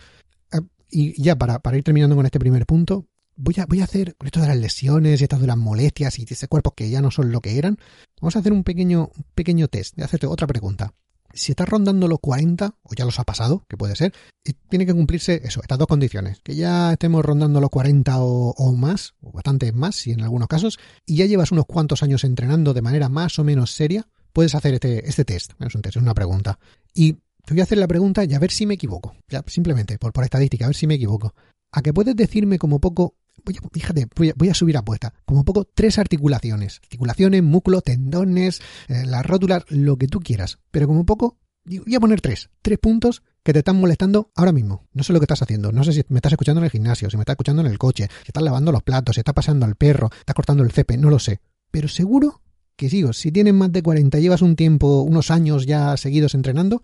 Ah, 0.53 0.61
y 0.91 1.21
ya 1.21 1.37
para, 1.37 1.59
para 1.61 1.77
ir 1.77 1.85
terminando 1.85 2.17
con 2.17 2.27
este 2.27 2.39
primer 2.39 2.67
punto, 2.67 3.07
voy 3.37 3.55
a, 3.59 3.67
voy 3.67 3.81
a 3.81 3.85
hacer, 3.85 4.17
con 4.17 4.27
esto 4.27 4.41
de 4.41 4.49
las 4.49 4.57
lesiones 4.57 5.21
y 5.21 5.25
estas 5.25 5.41
de 5.41 5.47
las 5.47 5.57
molestias 5.57 6.19
y 6.19 6.25
de 6.25 6.49
cuerpo 6.49 6.75
que 6.75 6.91
ya 6.91 7.01
no 7.01 7.11
son 7.11 7.33
lo 7.33 7.41
que 7.41 7.59
eran, 7.59 7.79
vamos 8.21 8.37
a 8.37 8.41
hacer 8.41 8.53
un 8.53 8.65
pequeño, 8.65 9.11
pequeño 9.35 9.69
test, 9.69 9.97
de 9.97 10.05
hacerte 10.05 10.27
otra 10.27 10.47
pregunta. 10.47 10.95
Si 11.33 11.53
estás 11.53 11.69
rondando 11.69 12.09
los 12.09 12.19
40, 12.21 12.77
o 12.83 12.95
ya 12.95 13.05
los 13.05 13.19
ha 13.19 13.25
pasado, 13.25 13.65
que 13.69 13.77
puede 13.77 13.95
ser, 13.95 14.15
y 14.43 14.55
tiene 14.55 14.87
que 14.87 14.95
cumplirse 14.95 15.43
eso, 15.45 15.61
estas 15.61 15.79
dos 15.79 15.87
condiciones, 15.87 16.41
que 16.43 16.55
ya 16.55 16.93
estemos 16.93 17.23
rondando 17.25 17.61
los 17.61 17.69
40 17.69 18.23
o, 18.23 18.53
o 18.53 18.73
más, 18.73 19.15
o 19.21 19.33
bastante 19.33 19.71
más, 19.73 19.97
si 19.97 20.13
en 20.13 20.23
algunos 20.23 20.49
casos, 20.49 20.79
y 21.05 21.17
ya 21.17 21.27
llevas 21.27 21.53
unos 21.53 21.67
cuantos 21.67 22.03
años 22.03 22.25
entrenando 22.25 22.73
de 22.73 22.81
manera 22.81 23.11
más 23.11 23.39
o 23.39 23.45
menos 23.45 23.73
seria, 23.73 24.09
puedes 24.33 24.55
hacer 24.55 24.75
este, 24.75 25.09
este 25.09 25.25
test. 25.25 25.53
Es 25.61 25.75
un 25.75 25.83
test, 25.83 25.97
es 25.97 26.03
una 26.03 26.15
pregunta. 26.15 26.59
Y 26.95 27.15
te 27.15 27.55
voy 27.55 27.61
a 27.61 27.65
hacer 27.65 27.79
la 27.79 27.89
pregunta 27.89 28.25
y 28.25 28.35
a 28.35 28.39
ver 28.39 28.51
si 28.51 28.67
me 28.67 28.75
equivoco. 28.75 29.15
Ya, 29.29 29.43
simplemente, 29.47 29.99
por, 29.99 30.13
por 30.13 30.25
estadística, 30.25 30.65
a 30.65 30.69
ver 30.69 30.77
si 30.77 30.87
me 30.87 30.95
equivoco. 30.95 31.35
A 31.73 31.83
que 31.83 31.93
puedes 31.93 32.17
decirme 32.17 32.59
como 32.59 32.81
poco 32.81 33.15
voy 33.47 33.57
a, 33.57 33.69
fíjate, 33.73 34.09
voy 34.37 34.49
a, 34.49 34.55
subir 34.55 34.77
apuesta. 34.77 35.15
Como 35.25 35.45
poco, 35.45 35.65
tres 35.65 35.99
articulaciones. 35.99 36.81
Articulaciones, 36.83 37.43
músculo, 37.43 37.81
tendones, 37.81 38.61
eh, 38.89 39.05
las 39.07 39.25
rótulas, 39.25 39.65
lo 39.69 39.97
que 39.97 40.09
tú 40.09 40.21
quieras. 40.21 40.59
Pero 40.71 40.87
como 40.87 41.07
poco, 41.07 41.39
voy 41.65 41.95
a 41.95 42.01
poner 42.01 42.21
tres. 42.21 42.51
Tres 42.61 42.79
puntos 42.79 43.23
que 43.43 43.53
te 43.53 43.61
están 43.61 43.81
molestando 43.81 44.31
ahora 44.35 44.53
mismo. 44.53 44.87
No 44.93 45.05
sé 45.05 45.13
lo 45.13 45.21
que 45.21 45.25
estás 45.25 45.43
haciendo. 45.43 45.73
No 45.73 45.85
sé 45.85 45.93
si 45.93 46.03
me 46.09 46.19
estás 46.19 46.33
escuchando 46.33 46.61
en 46.61 46.65
el 46.65 46.71
gimnasio, 46.71 47.09
si 47.09 47.17
me 47.17 47.23
estás 47.23 47.35
escuchando 47.35 47.63
en 47.63 47.69
el 47.69 47.79
coche, 47.79 48.09
si 48.23 48.29
estás 48.29 48.43
lavando 48.43 48.73
los 48.73 48.83
platos, 48.83 49.15
si 49.15 49.21
estás 49.21 49.35
pasando 49.35 49.65
al 49.65 49.77
perro, 49.77 50.11
estás 50.19 50.35
cortando 50.35 50.65
el 50.65 50.73
cepe, 50.73 50.97
no 50.97 51.11
lo 51.11 51.19
sé. 51.19 51.41
Pero 51.71 51.89
seguro 51.89 52.43
que 52.77 52.91
sigo. 52.91 53.13
Si 53.13 53.33
tienes 53.33 53.55
más 53.55 53.73
de 53.73 53.83
40, 53.83 54.19
llevas 54.19 54.43
un 54.43 54.57
tiempo, 54.57 55.03
unos 55.03 55.31
años 55.31 55.67
ya 55.67 55.97
seguidos 55.97 56.35
entrenando, 56.35 56.83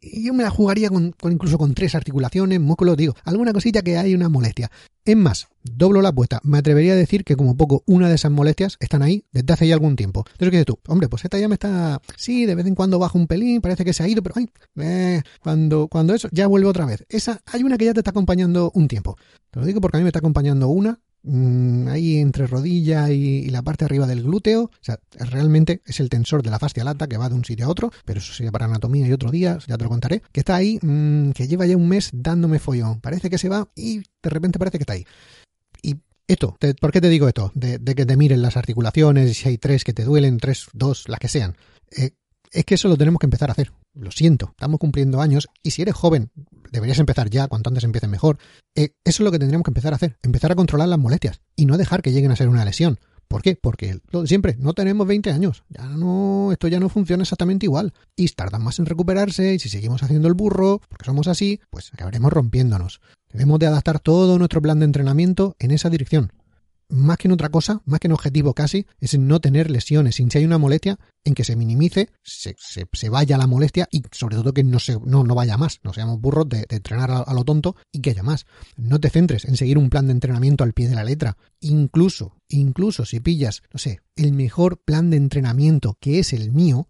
yo 0.00 0.32
me 0.34 0.42
la 0.42 0.50
jugaría 0.50 0.88
con, 0.88 1.14
incluso 1.24 1.58
con 1.58 1.74
tres 1.74 1.94
articulaciones, 1.94 2.60
músculos, 2.60 2.96
digo, 2.96 3.14
alguna 3.24 3.52
cosita 3.52 3.82
que 3.82 3.96
hay 3.96 4.14
una 4.14 4.28
molestia. 4.28 4.70
Es 5.04 5.16
más, 5.16 5.48
doblo 5.62 6.02
la 6.02 6.10
apuesta. 6.10 6.40
Me 6.42 6.58
atrevería 6.58 6.92
a 6.92 6.96
decir 6.96 7.24
que 7.24 7.36
como 7.36 7.56
poco 7.56 7.82
una 7.86 8.08
de 8.08 8.14
esas 8.14 8.30
molestias 8.30 8.76
están 8.80 9.02
ahí 9.02 9.24
desde 9.32 9.52
hace 9.52 9.66
ya 9.66 9.74
algún 9.74 9.96
tiempo. 9.96 10.24
Entonces, 10.32 10.50
¿qué 10.50 10.56
dices 10.58 10.66
tú? 10.66 10.78
Hombre, 10.86 11.08
pues 11.08 11.24
esta 11.24 11.38
ya 11.38 11.48
me 11.48 11.54
está... 11.54 12.00
Sí, 12.16 12.46
de 12.46 12.54
vez 12.54 12.66
en 12.66 12.74
cuando 12.74 12.98
baja 12.98 13.18
un 13.18 13.26
pelín, 13.26 13.60
parece 13.60 13.84
que 13.84 13.92
se 13.92 14.02
ha 14.02 14.08
ido, 14.08 14.22
pero 14.22 14.34
ay, 14.36 14.48
eh, 14.76 15.22
cuando, 15.42 15.88
cuando 15.88 16.14
eso 16.14 16.28
ya 16.32 16.46
vuelve 16.46 16.68
otra 16.68 16.84
vez. 16.84 17.04
Esa, 17.08 17.40
hay 17.46 17.62
una 17.62 17.78
que 17.78 17.86
ya 17.86 17.94
te 17.94 18.00
está 18.00 18.10
acompañando 18.10 18.70
un 18.74 18.88
tiempo. 18.88 19.16
Te 19.50 19.60
lo 19.60 19.66
digo 19.66 19.80
porque 19.80 19.96
a 19.96 20.00
mí 20.00 20.04
me 20.04 20.10
está 20.10 20.20
acompañando 20.20 20.68
una 20.68 21.00
Mm, 21.22 21.88
ahí 21.88 22.16
entre 22.16 22.46
rodilla 22.46 23.10
y, 23.10 23.50
la 23.50 23.62
parte 23.62 23.84
arriba 23.84 24.06
del 24.06 24.22
glúteo. 24.22 24.62
O 24.62 24.70
sea, 24.80 24.98
realmente 25.12 25.82
es 25.84 26.00
el 26.00 26.08
tensor 26.08 26.42
de 26.42 26.50
la 26.50 26.58
fascia 26.58 26.84
lata 26.84 27.08
que 27.08 27.16
va 27.16 27.28
de 27.28 27.34
un 27.34 27.44
sitio 27.44 27.66
a 27.66 27.68
otro, 27.68 27.90
pero 28.04 28.20
eso 28.20 28.32
sería 28.32 28.52
para 28.52 28.66
anatomía 28.66 29.06
y 29.06 29.12
otro 29.12 29.30
día, 29.30 29.58
ya 29.66 29.76
te 29.76 29.84
lo 29.84 29.90
contaré. 29.90 30.22
Que 30.32 30.40
está 30.40 30.56
ahí, 30.56 30.78
mm, 30.80 31.32
que 31.32 31.46
lleva 31.46 31.66
ya 31.66 31.76
un 31.76 31.88
mes 31.88 32.10
dándome 32.12 32.58
follón. 32.58 33.00
Parece 33.00 33.30
que 33.30 33.38
se 33.38 33.48
va 33.48 33.68
y 33.74 33.98
de 33.98 34.30
repente 34.30 34.58
parece 34.58 34.78
que 34.78 34.82
está 34.82 34.94
ahí. 34.94 35.06
Y 35.82 35.96
esto, 36.26 36.56
¿por 36.80 36.92
qué 36.92 37.00
te 37.00 37.08
digo 37.08 37.28
esto? 37.28 37.50
De, 37.54 37.78
que 37.94 38.06
te 38.06 38.16
miren 38.16 38.42
las 38.42 38.56
articulaciones, 38.56 39.36
si 39.36 39.48
hay 39.48 39.58
tres 39.58 39.84
que 39.84 39.92
te 39.92 40.04
duelen, 40.04 40.38
tres, 40.38 40.68
dos, 40.72 41.08
las 41.08 41.18
que 41.18 41.28
sean. 41.28 41.56
Eh, 41.96 42.12
es 42.52 42.64
que 42.64 42.74
eso 42.74 42.88
lo 42.88 42.96
tenemos 42.96 43.18
que 43.18 43.26
empezar 43.26 43.50
a 43.50 43.52
hacer. 43.52 43.72
Lo 43.94 44.12
siento, 44.12 44.50
estamos 44.50 44.78
cumpliendo 44.78 45.20
años 45.20 45.48
y 45.62 45.72
si 45.72 45.82
eres 45.82 45.94
joven, 45.94 46.30
deberías 46.70 47.00
empezar 47.00 47.28
ya, 47.28 47.48
cuanto 47.48 47.70
antes 47.70 47.82
empieces 47.82 48.08
mejor. 48.08 48.38
Eh, 48.76 48.94
eso 49.04 49.22
es 49.22 49.24
lo 49.24 49.32
que 49.32 49.38
tendríamos 49.38 49.64
que 49.64 49.70
empezar 49.70 49.92
a 49.92 49.96
hacer, 49.96 50.16
empezar 50.22 50.52
a 50.52 50.54
controlar 50.54 50.88
las 50.88 50.98
molestias 50.98 51.40
y 51.56 51.66
no 51.66 51.76
dejar 51.76 52.00
que 52.00 52.12
lleguen 52.12 52.30
a 52.30 52.36
ser 52.36 52.48
una 52.48 52.64
lesión. 52.64 53.00
¿Por 53.26 53.42
qué? 53.42 53.56
Porque 53.56 54.00
lo 54.10 54.22
de 54.22 54.28
siempre, 54.28 54.56
no 54.58 54.74
tenemos 54.74 55.06
20 55.06 55.30
años, 55.30 55.64
ya 55.68 55.84
no, 55.84 56.50
esto 56.52 56.68
ya 56.68 56.80
no 56.80 56.88
funciona 56.88 57.22
exactamente 57.22 57.66
igual 57.66 57.92
y 58.16 58.28
tardan 58.28 58.62
más 58.62 58.78
en 58.78 58.86
recuperarse 58.86 59.54
y 59.54 59.58
si 59.58 59.68
seguimos 59.68 60.02
haciendo 60.02 60.28
el 60.28 60.34
burro, 60.34 60.80
porque 60.88 61.04
somos 61.04 61.28
así, 61.28 61.60
pues 61.70 61.92
acabaremos 61.92 62.32
rompiéndonos. 62.32 63.00
Debemos 63.32 63.60
de 63.60 63.66
adaptar 63.66 64.00
todo 64.00 64.38
nuestro 64.38 64.60
plan 64.62 64.80
de 64.80 64.86
entrenamiento 64.86 65.54
en 65.58 65.70
esa 65.70 65.90
dirección 65.90 66.32
más 66.90 67.18
que 67.18 67.28
en 67.28 67.32
otra 67.32 67.48
cosa, 67.48 67.80
más 67.86 68.00
que 68.00 68.08
en 68.08 68.12
objetivo 68.12 68.54
casi, 68.54 68.86
es 69.00 69.18
no 69.18 69.40
tener 69.40 69.70
lesiones. 69.70 70.16
Si 70.16 70.26
hay 70.34 70.44
una 70.44 70.58
molestia, 70.58 70.98
en 71.24 71.34
que 71.34 71.44
se 71.44 71.56
minimice, 71.56 72.10
se, 72.22 72.56
se, 72.58 73.08
vaya 73.08 73.36
la 73.36 73.46
molestia 73.46 73.88
y 73.90 74.02
sobre 74.10 74.36
todo 74.36 74.52
que 74.52 74.64
no, 74.64 74.78
se, 74.78 74.98
no, 75.04 75.24
no 75.24 75.34
vaya 75.34 75.56
más. 75.56 75.80
No 75.82 75.92
seamos 75.92 76.20
burros 76.20 76.48
de, 76.48 76.66
entrenar 76.68 77.10
a, 77.10 77.34
lo 77.34 77.44
tonto 77.44 77.76
y 77.92 78.00
que 78.00 78.10
haya 78.10 78.22
más. 78.22 78.46
No 78.76 79.00
te 79.00 79.10
centres 79.10 79.44
en 79.44 79.56
seguir 79.56 79.78
un 79.78 79.90
plan 79.90 80.06
de 80.06 80.12
entrenamiento 80.12 80.64
al 80.64 80.72
pie 80.72 80.88
de 80.88 80.94
la 80.94 81.04
letra. 81.04 81.36
Incluso, 81.60 82.36
incluso 82.48 83.04
si 83.04 83.20
pillas, 83.20 83.62
no 83.72 83.78
sé, 83.78 84.00
el 84.16 84.32
mejor 84.32 84.82
plan 84.82 85.10
de 85.10 85.16
entrenamiento 85.16 85.96
que 86.00 86.18
es 86.18 86.32
el 86.32 86.52
mío, 86.52 86.88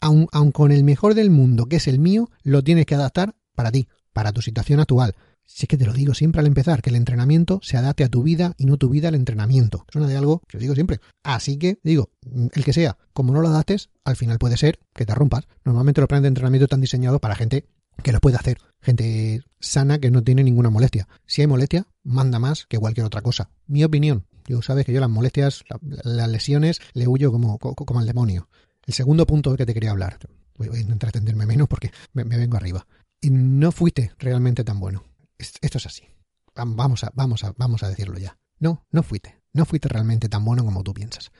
aun, 0.00 0.28
aun 0.32 0.52
con 0.52 0.72
el 0.72 0.84
mejor 0.84 1.14
del 1.14 1.30
mundo 1.30 1.66
que 1.66 1.76
es 1.76 1.88
el 1.88 1.98
mío, 1.98 2.30
lo 2.42 2.62
tienes 2.62 2.86
que 2.86 2.94
adaptar 2.94 3.36
para 3.54 3.70
ti, 3.70 3.88
para 4.12 4.32
tu 4.32 4.42
situación 4.42 4.80
actual 4.80 5.14
Si 5.50 5.64
es 5.64 5.68
que 5.68 5.78
te 5.78 5.86
lo 5.86 5.94
digo 5.94 6.12
siempre 6.12 6.40
al 6.40 6.46
empezar, 6.46 6.82
que 6.82 6.90
el 6.90 6.96
entrenamiento 6.96 7.58
se 7.62 7.78
adapte 7.78 8.04
a 8.04 8.10
tu 8.10 8.22
vida 8.22 8.54
y 8.58 8.66
no 8.66 8.76
tu 8.76 8.90
vida 8.90 9.08
al 9.08 9.14
entrenamiento. 9.14 9.86
Suena 9.90 10.06
de 10.06 10.16
algo 10.16 10.42
que 10.46 10.58
os 10.58 10.60
digo 10.60 10.74
siempre. 10.74 11.00
Así 11.22 11.56
que, 11.56 11.78
digo, 11.82 12.10
el 12.52 12.64
que 12.64 12.74
sea, 12.74 12.98
como 13.14 13.32
no 13.32 13.40
lo 13.40 13.48
adaptes, 13.48 13.88
al 14.04 14.16
final 14.16 14.38
puede 14.38 14.58
ser 14.58 14.78
que 14.94 15.06
te 15.06 15.14
rompas. 15.14 15.48
Normalmente 15.64 16.02
los 16.02 16.08
planes 16.08 16.24
de 16.24 16.28
entrenamiento 16.28 16.64
están 16.64 16.82
diseñados 16.82 17.18
para 17.18 17.34
gente 17.34 17.64
que 18.02 18.12
lo 18.12 18.20
puede 18.20 18.36
hacer. 18.36 18.58
Gente 18.82 19.42
sana 19.58 19.98
que 19.98 20.10
no 20.10 20.22
tiene 20.22 20.44
ninguna 20.44 20.68
molestia. 20.68 21.08
Si 21.26 21.40
hay 21.40 21.46
molestia, 21.46 21.86
manda 22.04 22.38
más 22.38 22.66
que 22.66 22.78
cualquier 22.78 23.06
otra 23.06 23.22
cosa. 23.22 23.50
Mi 23.66 23.82
opinión. 23.84 24.26
Yo 24.46 24.60
sabes 24.60 24.84
que 24.84 24.92
yo 24.92 25.00
las 25.00 25.10
molestias, 25.10 25.64
las 25.80 26.28
lesiones, 26.28 26.80
le 26.92 27.08
huyo 27.08 27.32
como, 27.32 27.58
como 27.58 28.00
al 28.00 28.06
demonio. 28.06 28.48
El 28.86 28.92
segundo 28.92 29.26
punto 29.26 29.56
que 29.56 29.64
te 29.64 29.72
quería 29.74 29.92
hablar. 29.92 30.18
Voy 30.58 30.68
a 30.68 30.78
intentar 30.78 31.08
entenderme 31.08 31.46
menos 31.46 31.68
porque 31.68 31.90
me, 32.12 32.24
me 32.24 32.36
vengo 32.36 32.58
arriba. 32.58 32.86
Y 33.20 33.30
no 33.30 33.72
fuiste 33.72 34.12
realmente 34.18 34.62
tan 34.62 34.78
bueno. 34.78 35.04
Esto 35.38 35.78
es 35.78 35.86
así. 35.86 36.04
Vamos 36.54 37.04
a, 37.04 37.12
vamos 37.14 37.44
a, 37.44 37.54
vamos 37.56 37.82
a 37.82 37.88
decirlo 37.88 38.18
ya. 38.18 38.36
No, 38.58 38.84
no 38.90 39.02
fuiste. 39.02 39.40
No 39.52 39.64
fuiste 39.64 39.88
realmente 39.88 40.28
tan 40.28 40.44
bueno 40.44 40.64
como 40.64 40.82
tú 40.82 40.92
piensas. 40.92 41.30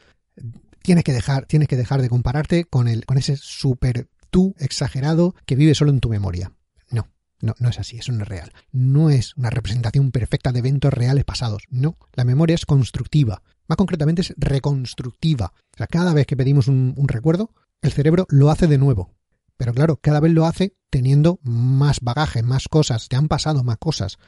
Tienes 0.82 1.04
que 1.04 1.12
dejar, 1.12 1.46
tienes 1.46 1.68
que 1.68 1.76
dejar 1.76 2.00
de 2.00 2.08
compararte 2.08 2.64
con 2.64 2.88
el, 2.88 3.04
con 3.04 3.18
ese 3.18 3.36
super 3.36 4.08
tú 4.30 4.54
exagerado 4.58 5.34
que 5.44 5.56
vive 5.56 5.74
solo 5.74 5.90
en 5.90 6.00
tu 6.00 6.08
memoria. 6.08 6.52
No, 6.90 7.08
no, 7.40 7.54
no 7.58 7.68
es 7.68 7.78
así, 7.78 7.98
eso 7.98 8.12
no 8.12 8.22
es 8.22 8.28
real. 8.28 8.52
No 8.70 9.10
es 9.10 9.36
una 9.36 9.50
representación 9.50 10.12
perfecta 10.12 10.52
de 10.52 10.60
eventos 10.60 10.92
reales 10.92 11.24
pasados. 11.24 11.64
No, 11.68 11.98
la 12.14 12.24
memoria 12.24 12.54
es 12.54 12.66
constructiva. 12.66 13.42
Más 13.66 13.76
concretamente 13.76 14.22
es 14.22 14.34
reconstructiva. 14.36 15.52
O 15.74 15.76
sea, 15.76 15.88
cada 15.88 16.14
vez 16.14 16.26
que 16.26 16.36
pedimos 16.36 16.68
un, 16.68 16.94
un 16.96 17.08
recuerdo, 17.08 17.52
el 17.82 17.92
cerebro 17.92 18.26
lo 18.30 18.50
hace 18.50 18.66
de 18.68 18.78
nuevo. 18.78 19.14
Pero 19.56 19.74
claro, 19.74 19.98
cada 20.00 20.20
vez 20.20 20.32
lo 20.32 20.46
hace 20.46 20.76
teniendo 20.90 21.38
más 21.42 22.00
bagaje, 22.00 22.42
más 22.42 22.68
cosas, 22.68 23.09
te 23.09 23.16
han 23.16 23.28
pasado 23.28 23.64
más 23.64 23.78
cosas. 23.78 24.18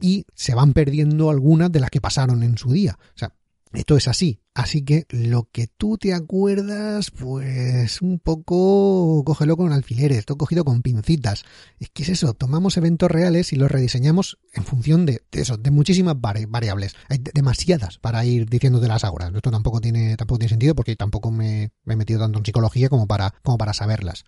Y 0.00 0.26
se 0.34 0.54
van 0.54 0.72
perdiendo 0.72 1.30
algunas 1.30 1.72
de 1.72 1.80
las 1.80 1.90
que 1.90 2.00
pasaron 2.00 2.42
en 2.42 2.58
su 2.58 2.72
día. 2.72 2.98
O 3.14 3.18
sea, 3.18 3.34
esto 3.72 3.96
es 3.96 4.08
así. 4.08 4.40
Así 4.54 4.82
que 4.82 5.04
lo 5.10 5.50
que 5.52 5.66
tú 5.66 5.98
te 5.98 6.14
acuerdas, 6.14 7.10
pues 7.10 8.00
un 8.00 8.18
poco 8.18 9.22
cógelo 9.24 9.56
con 9.56 9.70
alfileres, 9.72 10.24
todo 10.24 10.38
cogido 10.38 10.64
con 10.64 10.80
pincitas. 10.80 11.44
Es 11.78 11.90
que 11.90 12.04
es 12.04 12.08
eso, 12.08 12.32
tomamos 12.32 12.78
eventos 12.78 13.10
reales 13.10 13.52
y 13.52 13.56
los 13.56 13.70
rediseñamos 13.70 14.38
en 14.54 14.64
función 14.64 15.04
de, 15.04 15.22
eso, 15.32 15.58
de 15.58 15.70
muchísimas 15.70 16.16
variables. 16.18 16.94
Hay 17.10 17.18
demasiadas 17.34 17.98
para 17.98 18.24
ir 18.24 18.48
diciéndote 18.48 18.88
las 18.88 19.04
ahora. 19.04 19.30
Esto 19.34 19.50
tampoco 19.50 19.80
tiene, 19.82 20.16
tampoco 20.16 20.38
tiene 20.38 20.50
sentido 20.50 20.74
porque 20.74 20.96
tampoco 20.96 21.30
me, 21.30 21.72
me, 21.84 21.94
he 21.94 21.96
metido 21.96 22.20
tanto 22.20 22.38
en 22.38 22.46
psicología 22.46 22.88
como 22.88 23.06
para, 23.06 23.34
como 23.42 23.58
para 23.58 23.74
saberlas. 23.74 24.24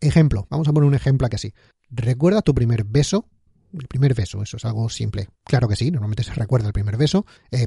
Ejemplo, 0.00 0.46
vamos 0.50 0.68
a 0.68 0.72
poner 0.72 0.88
un 0.88 0.94
ejemplo 0.94 1.28
que 1.28 1.38
sí. 1.38 1.52
¿Recuerda 1.90 2.42
tu 2.42 2.54
primer 2.54 2.84
beso? 2.84 3.26
El 3.72 3.88
primer 3.88 4.14
beso, 4.14 4.42
eso 4.42 4.56
es 4.56 4.64
algo 4.64 4.88
simple. 4.88 5.28
Claro 5.44 5.68
que 5.68 5.76
sí, 5.76 5.90
normalmente 5.90 6.22
se 6.22 6.34
recuerda 6.34 6.66
el 6.66 6.72
primer 6.72 6.96
beso, 6.96 7.26
eh, 7.50 7.66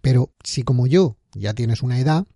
pero 0.00 0.32
si 0.44 0.62
como 0.62 0.86
yo 0.86 1.16
ya 1.34 1.52
tienes 1.52 1.82
una 1.82 1.98
edad, 1.98 2.26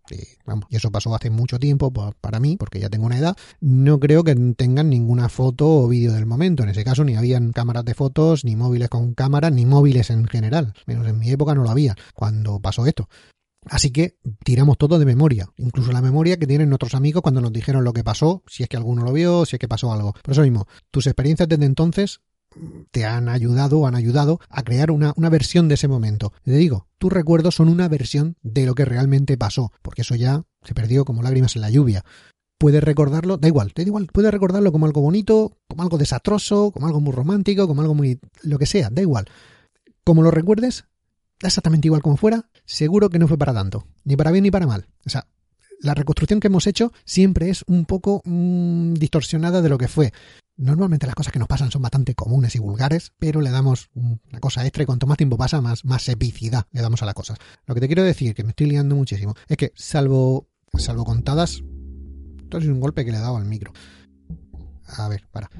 vamos, 0.44 0.66
y 0.68 0.76
eso 0.76 0.90
pasó 0.90 1.14
hace 1.14 1.30
mucho 1.30 1.58
tiempo 1.58 1.92
para 1.92 2.40
mí, 2.40 2.56
porque 2.56 2.80
ya 2.80 2.90
tengo 2.90 3.06
una 3.06 3.18
edad, 3.18 3.36
no 3.60 3.98
creo 3.98 4.24
que 4.24 4.34
tengan 4.56 4.90
ninguna 4.90 5.28
foto 5.28 5.84
o 5.84 5.88
vídeo 5.88 6.12
del 6.12 6.26
momento. 6.26 6.62
En 6.62 6.68
ese 6.68 6.84
caso 6.84 7.04
ni 7.04 7.16
habían 7.16 7.52
cámaras 7.52 7.84
de 7.84 7.94
fotos, 7.94 8.44
ni 8.44 8.56
móviles 8.56 8.88
con 8.88 9.14
cámara, 9.14 9.50
ni 9.50 9.66
móviles 9.66 10.10
en 10.10 10.26
general. 10.26 10.74
Menos 10.86 11.06
en 11.06 11.18
mi 11.18 11.30
época 11.30 11.54
no 11.54 11.62
lo 11.62 11.70
había 11.70 11.96
cuando 12.14 12.60
pasó 12.60 12.86
esto. 12.86 13.08
Así 13.66 13.90
que 13.90 14.16
tiramos 14.42 14.78
todo 14.78 14.98
de 14.98 15.04
memoria, 15.04 15.48
incluso 15.56 15.92
la 15.92 16.00
memoria 16.00 16.38
que 16.38 16.46
tienen 16.46 16.68
nuestros 16.70 16.94
amigos 16.94 17.22
cuando 17.22 17.40
nos 17.40 17.52
dijeron 17.52 17.84
lo 17.84 17.92
que 17.92 18.02
pasó, 18.02 18.42
si 18.46 18.62
es 18.62 18.68
que 18.68 18.76
alguno 18.76 19.04
lo 19.04 19.12
vio, 19.12 19.44
si 19.44 19.56
es 19.56 19.60
que 19.60 19.68
pasó 19.68 19.92
algo. 19.92 20.14
Por 20.22 20.32
eso 20.32 20.42
mismo, 20.42 20.66
tus 20.90 21.06
experiencias 21.06 21.48
desde 21.48 21.66
entonces 21.66 22.20
te 22.90 23.04
han 23.04 23.28
ayudado 23.28 23.78
o 23.78 23.86
han 23.86 23.94
ayudado 23.94 24.40
a 24.48 24.62
crear 24.62 24.90
una, 24.90 25.14
versión 25.30 25.68
de 25.68 25.74
ese 25.74 25.88
momento. 25.88 26.32
Te 26.42 26.52
digo, 26.52 26.88
tus 26.98 27.12
recuerdos 27.12 27.54
son 27.54 27.68
una 27.68 27.88
versión 27.88 28.36
de 28.42 28.66
lo 28.66 28.74
que 28.74 28.84
realmente 28.84 29.36
pasó, 29.36 29.72
porque 29.82 30.02
eso 30.02 30.14
ya 30.14 30.44
se 30.62 30.74
perdió 30.74 31.04
como 31.04 31.22
lágrimas 31.22 31.54
en 31.56 31.62
la 31.62 31.70
lluvia. 31.70 32.04
Puedes 32.58 32.82
recordarlo, 32.82 33.36
da 33.36 33.48
igual, 33.48 33.72
da 33.74 33.82
igual, 33.82 34.08
puedes 34.12 34.30
recordarlo 34.30 34.72
como 34.72 34.86
algo 34.86 35.00
bonito, 35.00 35.56
como 35.68 35.82
algo 35.82 35.96
desastroso, 35.96 36.72
como 36.72 36.86
algo 36.86 37.00
muy 37.00 37.12
romántico, 37.12 37.66
como 37.66 37.80
algo 37.82 37.94
muy... 37.94 38.20
lo 38.42 38.58
que 38.58 38.66
sea, 38.66 38.90
da 38.90 39.00
igual. 39.00 39.26
Como 40.04 40.22
lo 40.22 40.30
recuerdes, 40.30 40.84
exactamente 41.40 41.88
igual 41.88 42.02
como 42.02 42.16
fuera, 42.16 42.50
seguro 42.70 43.10
que 43.10 43.18
no 43.18 43.28
fue 43.28 43.38
para 43.38 43.52
tanto, 43.52 43.86
ni 44.04 44.16
para 44.16 44.30
bien 44.30 44.44
ni 44.44 44.50
para 44.50 44.66
mal. 44.66 44.86
O 45.04 45.10
sea, 45.10 45.26
la 45.80 45.94
reconstrucción 45.94 46.40
que 46.40 46.46
hemos 46.46 46.66
hecho 46.66 46.92
siempre 47.04 47.50
es 47.50 47.64
un 47.66 47.84
poco 47.84 48.22
mm, 48.24 48.94
distorsionada 48.94 49.62
de 49.62 49.68
lo 49.68 49.78
que 49.78 49.88
fue. 49.88 50.12
Normalmente 50.56 51.06
las 51.06 51.14
cosas 51.14 51.32
que 51.32 51.38
nos 51.38 51.48
pasan 51.48 51.70
son 51.70 51.82
bastante 51.82 52.14
comunes 52.14 52.54
y 52.54 52.58
vulgares, 52.58 53.12
pero 53.18 53.40
le 53.40 53.50
damos 53.50 53.88
una 53.94 54.40
cosa 54.40 54.64
extra 54.64 54.82
y 54.82 54.86
cuanto 54.86 55.06
más 55.06 55.16
tiempo 55.16 55.38
pasa, 55.38 55.60
más, 55.60 55.84
más 55.84 56.08
epicidad 56.08 56.66
le 56.70 56.82
damos 56.82 57.02
a 57.02 57.06
las 57.06 57.14
cosas. 57.14 57.38
Lo 57.66 57.74
que 57.74 57.80
te 57.80 57.86
quiero 57.86 58.04
decir, 58.04 58.34
que 58.34 58.44
me 58.44 58.50
estoy 58.50 58.66
liando 58.66 58.94
muchísimo, 58.94 59.34
es 59.48 59.56
que 59.56 59.72
salvo, 59.74 60.48
salvo 60.76 61.04
contadas, 61.04 61.62
esto 62.42 62.58
es 62.58 62.66
un 62.66 62.80
golpe 62.80 63.04
que 63.04 63.10
le 63.10 63.18
he 63.18 63.20
dado 63.20 63.38
al 63.38 63.46
micro. 63.46 63.72
A 64.98 65.08
ver, 65.08 65.26
para 65.30 65.50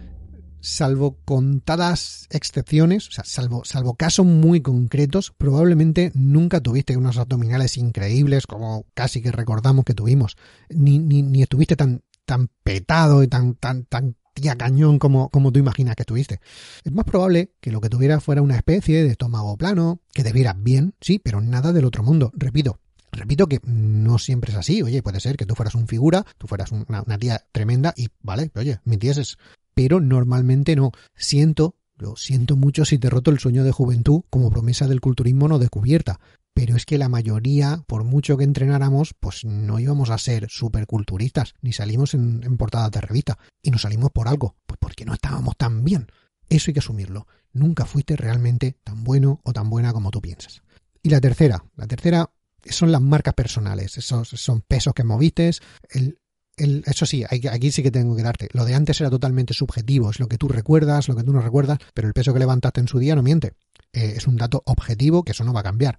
salvo 0.61 1.19
contadas 1.25 2.27
excepciones, 2.31 3.09
o 3.09 3.13
sea, 3.13 3.25
salvo, 3.25 3.65
salvo 3.65 3.95
casos 3.95 4.27
muy 4.27 4.61
concretos, 4.61 5.33
probablemente 5.37 6.13
nunca 6.15 6.61
tuviste 6.61 6.97
unos 6.97 7.19
abdominales 7.19 7.77
increíbles 7.77 8.47
como 8.47 8.87
casi 8.95 9.23
que 9.23 9.33
recordamos 9.33 9.85
que 9.85 9.95
tuvimos, 9.95 10.37
ni, 10.69 10.99
ni, 10.99 11.23
ni 11.23 11.43
estuviste 11.43 11.77
tan, 11.77 12.03
tan 12.25 12.49
petado 12.63 13.23
y 13.23 13.29
tan, 13.29 13.55
tan, 13.55 13.85
tan 13.85 14.17
tía 14.35 14.57
cañón 14.57 14.99
como, 14.99 15.29
como 15.31 15.53
tú 15.53 15.59
imaginas 15.59 15.97
que 15.97 16.05
tuviste. 16.05 16.41
Es 16.85 16.93
más 16.93 17.05
probable 17.05 17.53
que 17.61 17.73
lo 17.73 17.81
que 17.81 17.89
tuvieras 17.89 18.23
fuera 18.23 18.43
una 18.43 18.57
especie 18.57 19.03
de 19.03 19.11
estómago 19.11 19.57
plano, 19.57 20.01
que 20.13 20.23
te 20.23 20.33
vieras 20.33 20.57
bien, 20.59 20.95
sí, 21.01 21.19
pero 21.19 21.41
nada 21.41 21.73
del 21.73 21.85
otro 21.85 22.03
mundo. 22.03 22.31
Repito, 22.35 22.79
Repito 23.13 23.47
que 23.47 23.61
no 23.65 24.19
siempre 24.19 24.53
es 24.53 24.59
así. 24.59 24.83
Oye, 24.83 25.03
puede 25.03 25.21
ser 25.21 25.37
que 25.37 25.47
tú 25.47 25.55
fueras 25.55 25.75
un 25.75 25.89
figura, 25.89 26.25
tú 26.39 26.47
fueras 26.47 26.73
una, 26.73 27.05
tía 27.19 27.45
tremenda 27.53 27.93
y, 27.97 28.09
vale, 28.23 28.51
oye, 28.55 28.81
mintieses 28.85 29.39
pero 29.75 30.01
normalmente 30.01 30.77
no. 30.77 30.93
Siento, 31.15 31.77
lo 31.97 32.17
siento 32.17 32.57
mucho 32.57 32.85
si 32.85 32.99
te 32.99 33.09
roto 33.09 33.31
el 33.31 33.39
sueño 33.39 33.65
de 33.65 33.73
juventud 33.73 34.23
como 34.29 34.51
promesa 34.51 34.87
del 34.87 35.01
culturismo 35.01 35.49
no 35.49 35.59
descubierta, 35.59 36.21
pero 36.53 36.77
es 36.77 36.85
que 36.85 36.99
la 36.99 37.09
mayoría, 37.09 37.83
por 37.87 38.05
mucho 38.05 38.37
que 38.37 38.45
entrenáramos, 38.45 39.15
pues 39.19 39.45
no 39.47 39.79
íbamos 39.79 40.11
a 40.11 40.19
ser 40.19 40.49
superculturistas, 40.51 41.55
ni 41.63 41.73
salimos 41.73 42.13
en, 42.13 42.43
en 42.45 42.57
portadas 42.59 42.91
de 42.91 43.01
revista, 43.01 43.39
y 43.63 43.71
nos 43.71 43.83
salimos 43.83 44.11
por 44.11 44.29
algo, 44.29 44.57
pues 44.67 44.77
porque 44.79 45.07
no 45.07 45.15
estábamos 45.15 45.57
tan 45.57 45.85
bien. 45.85 46.09
Eso 46.49 46.71
hay 46.71 46.75
que 46.75 46.81
asumirlo. 46.81 47.27
Nunca 47.53 47.87
fuiste 47.87 48.17
realmente 48.17 48.77
tan 48.85 49.05
bueno 49.05 49.41
o 49.45 49.53
tan 49.53 49.71
buena 49.71 49.93
como 49.93 50.11
tú 50.11 50.21
piensas. 50.21 50.63
Y 51.03 51.09
la 51.09 51.21
tercera, 51.21 51.65
la 51.77 51.87
tercera 51.87 52.31
son 52.65 52.93
las 52.93 53.01
marcas 53.01 53.35
personales, 53.35 53.97
esos 53.99 54.29
son 54.29 54.61
pesos 54.63 54.95
que 54.95 55.05
moviste, 55.05 55.51
el, 55.91 56.19
eso 56.57 57.07
sí, 57.07 57.25
aquí 57.25 57.71
sí 57.71 57.83
que 57.83 57.91
tengo 57.91 58.15
que 58.17 58.23
darte. 58.23 58.49
Lo 58.53 58.65
de 58.65 58.75
antes 58.75 59.01
era 59.01 59.11
totalmente 59.11 59.55
subjetivo, 59.55 60.11
es 60.11 60.21
lo 60.21 60.29
que 60.29 60.39
tú 60.39 60.49
recuerdas, 60.49 61.09
lo 61.09 61.17
que 61.17 61.23
tú 61.23 61.33
no 61.33 61.41
recuerdas, 61.41 61.79
pero 61.95 62.09
el 62.09 62.15
peso 62.15 62.33
que 62.33 62.39
levantaste 62.39 62.81
en 62.81 62.89
su 62.89 62.99
día 62.99 63.15
no 63.15 63.23
miente. 63.23 63.55
Eh, 63.93 64.15
es 64.17 64.27
un 64.27 64.37
dato 64.37 64.63
objetivo 64.67 65.25
que 65.25 65.33
eso 65.33 65.45
no 65.45 65.53
va 65.53 65.61
a 65.61 65.65
cambiar. 65.65 65.99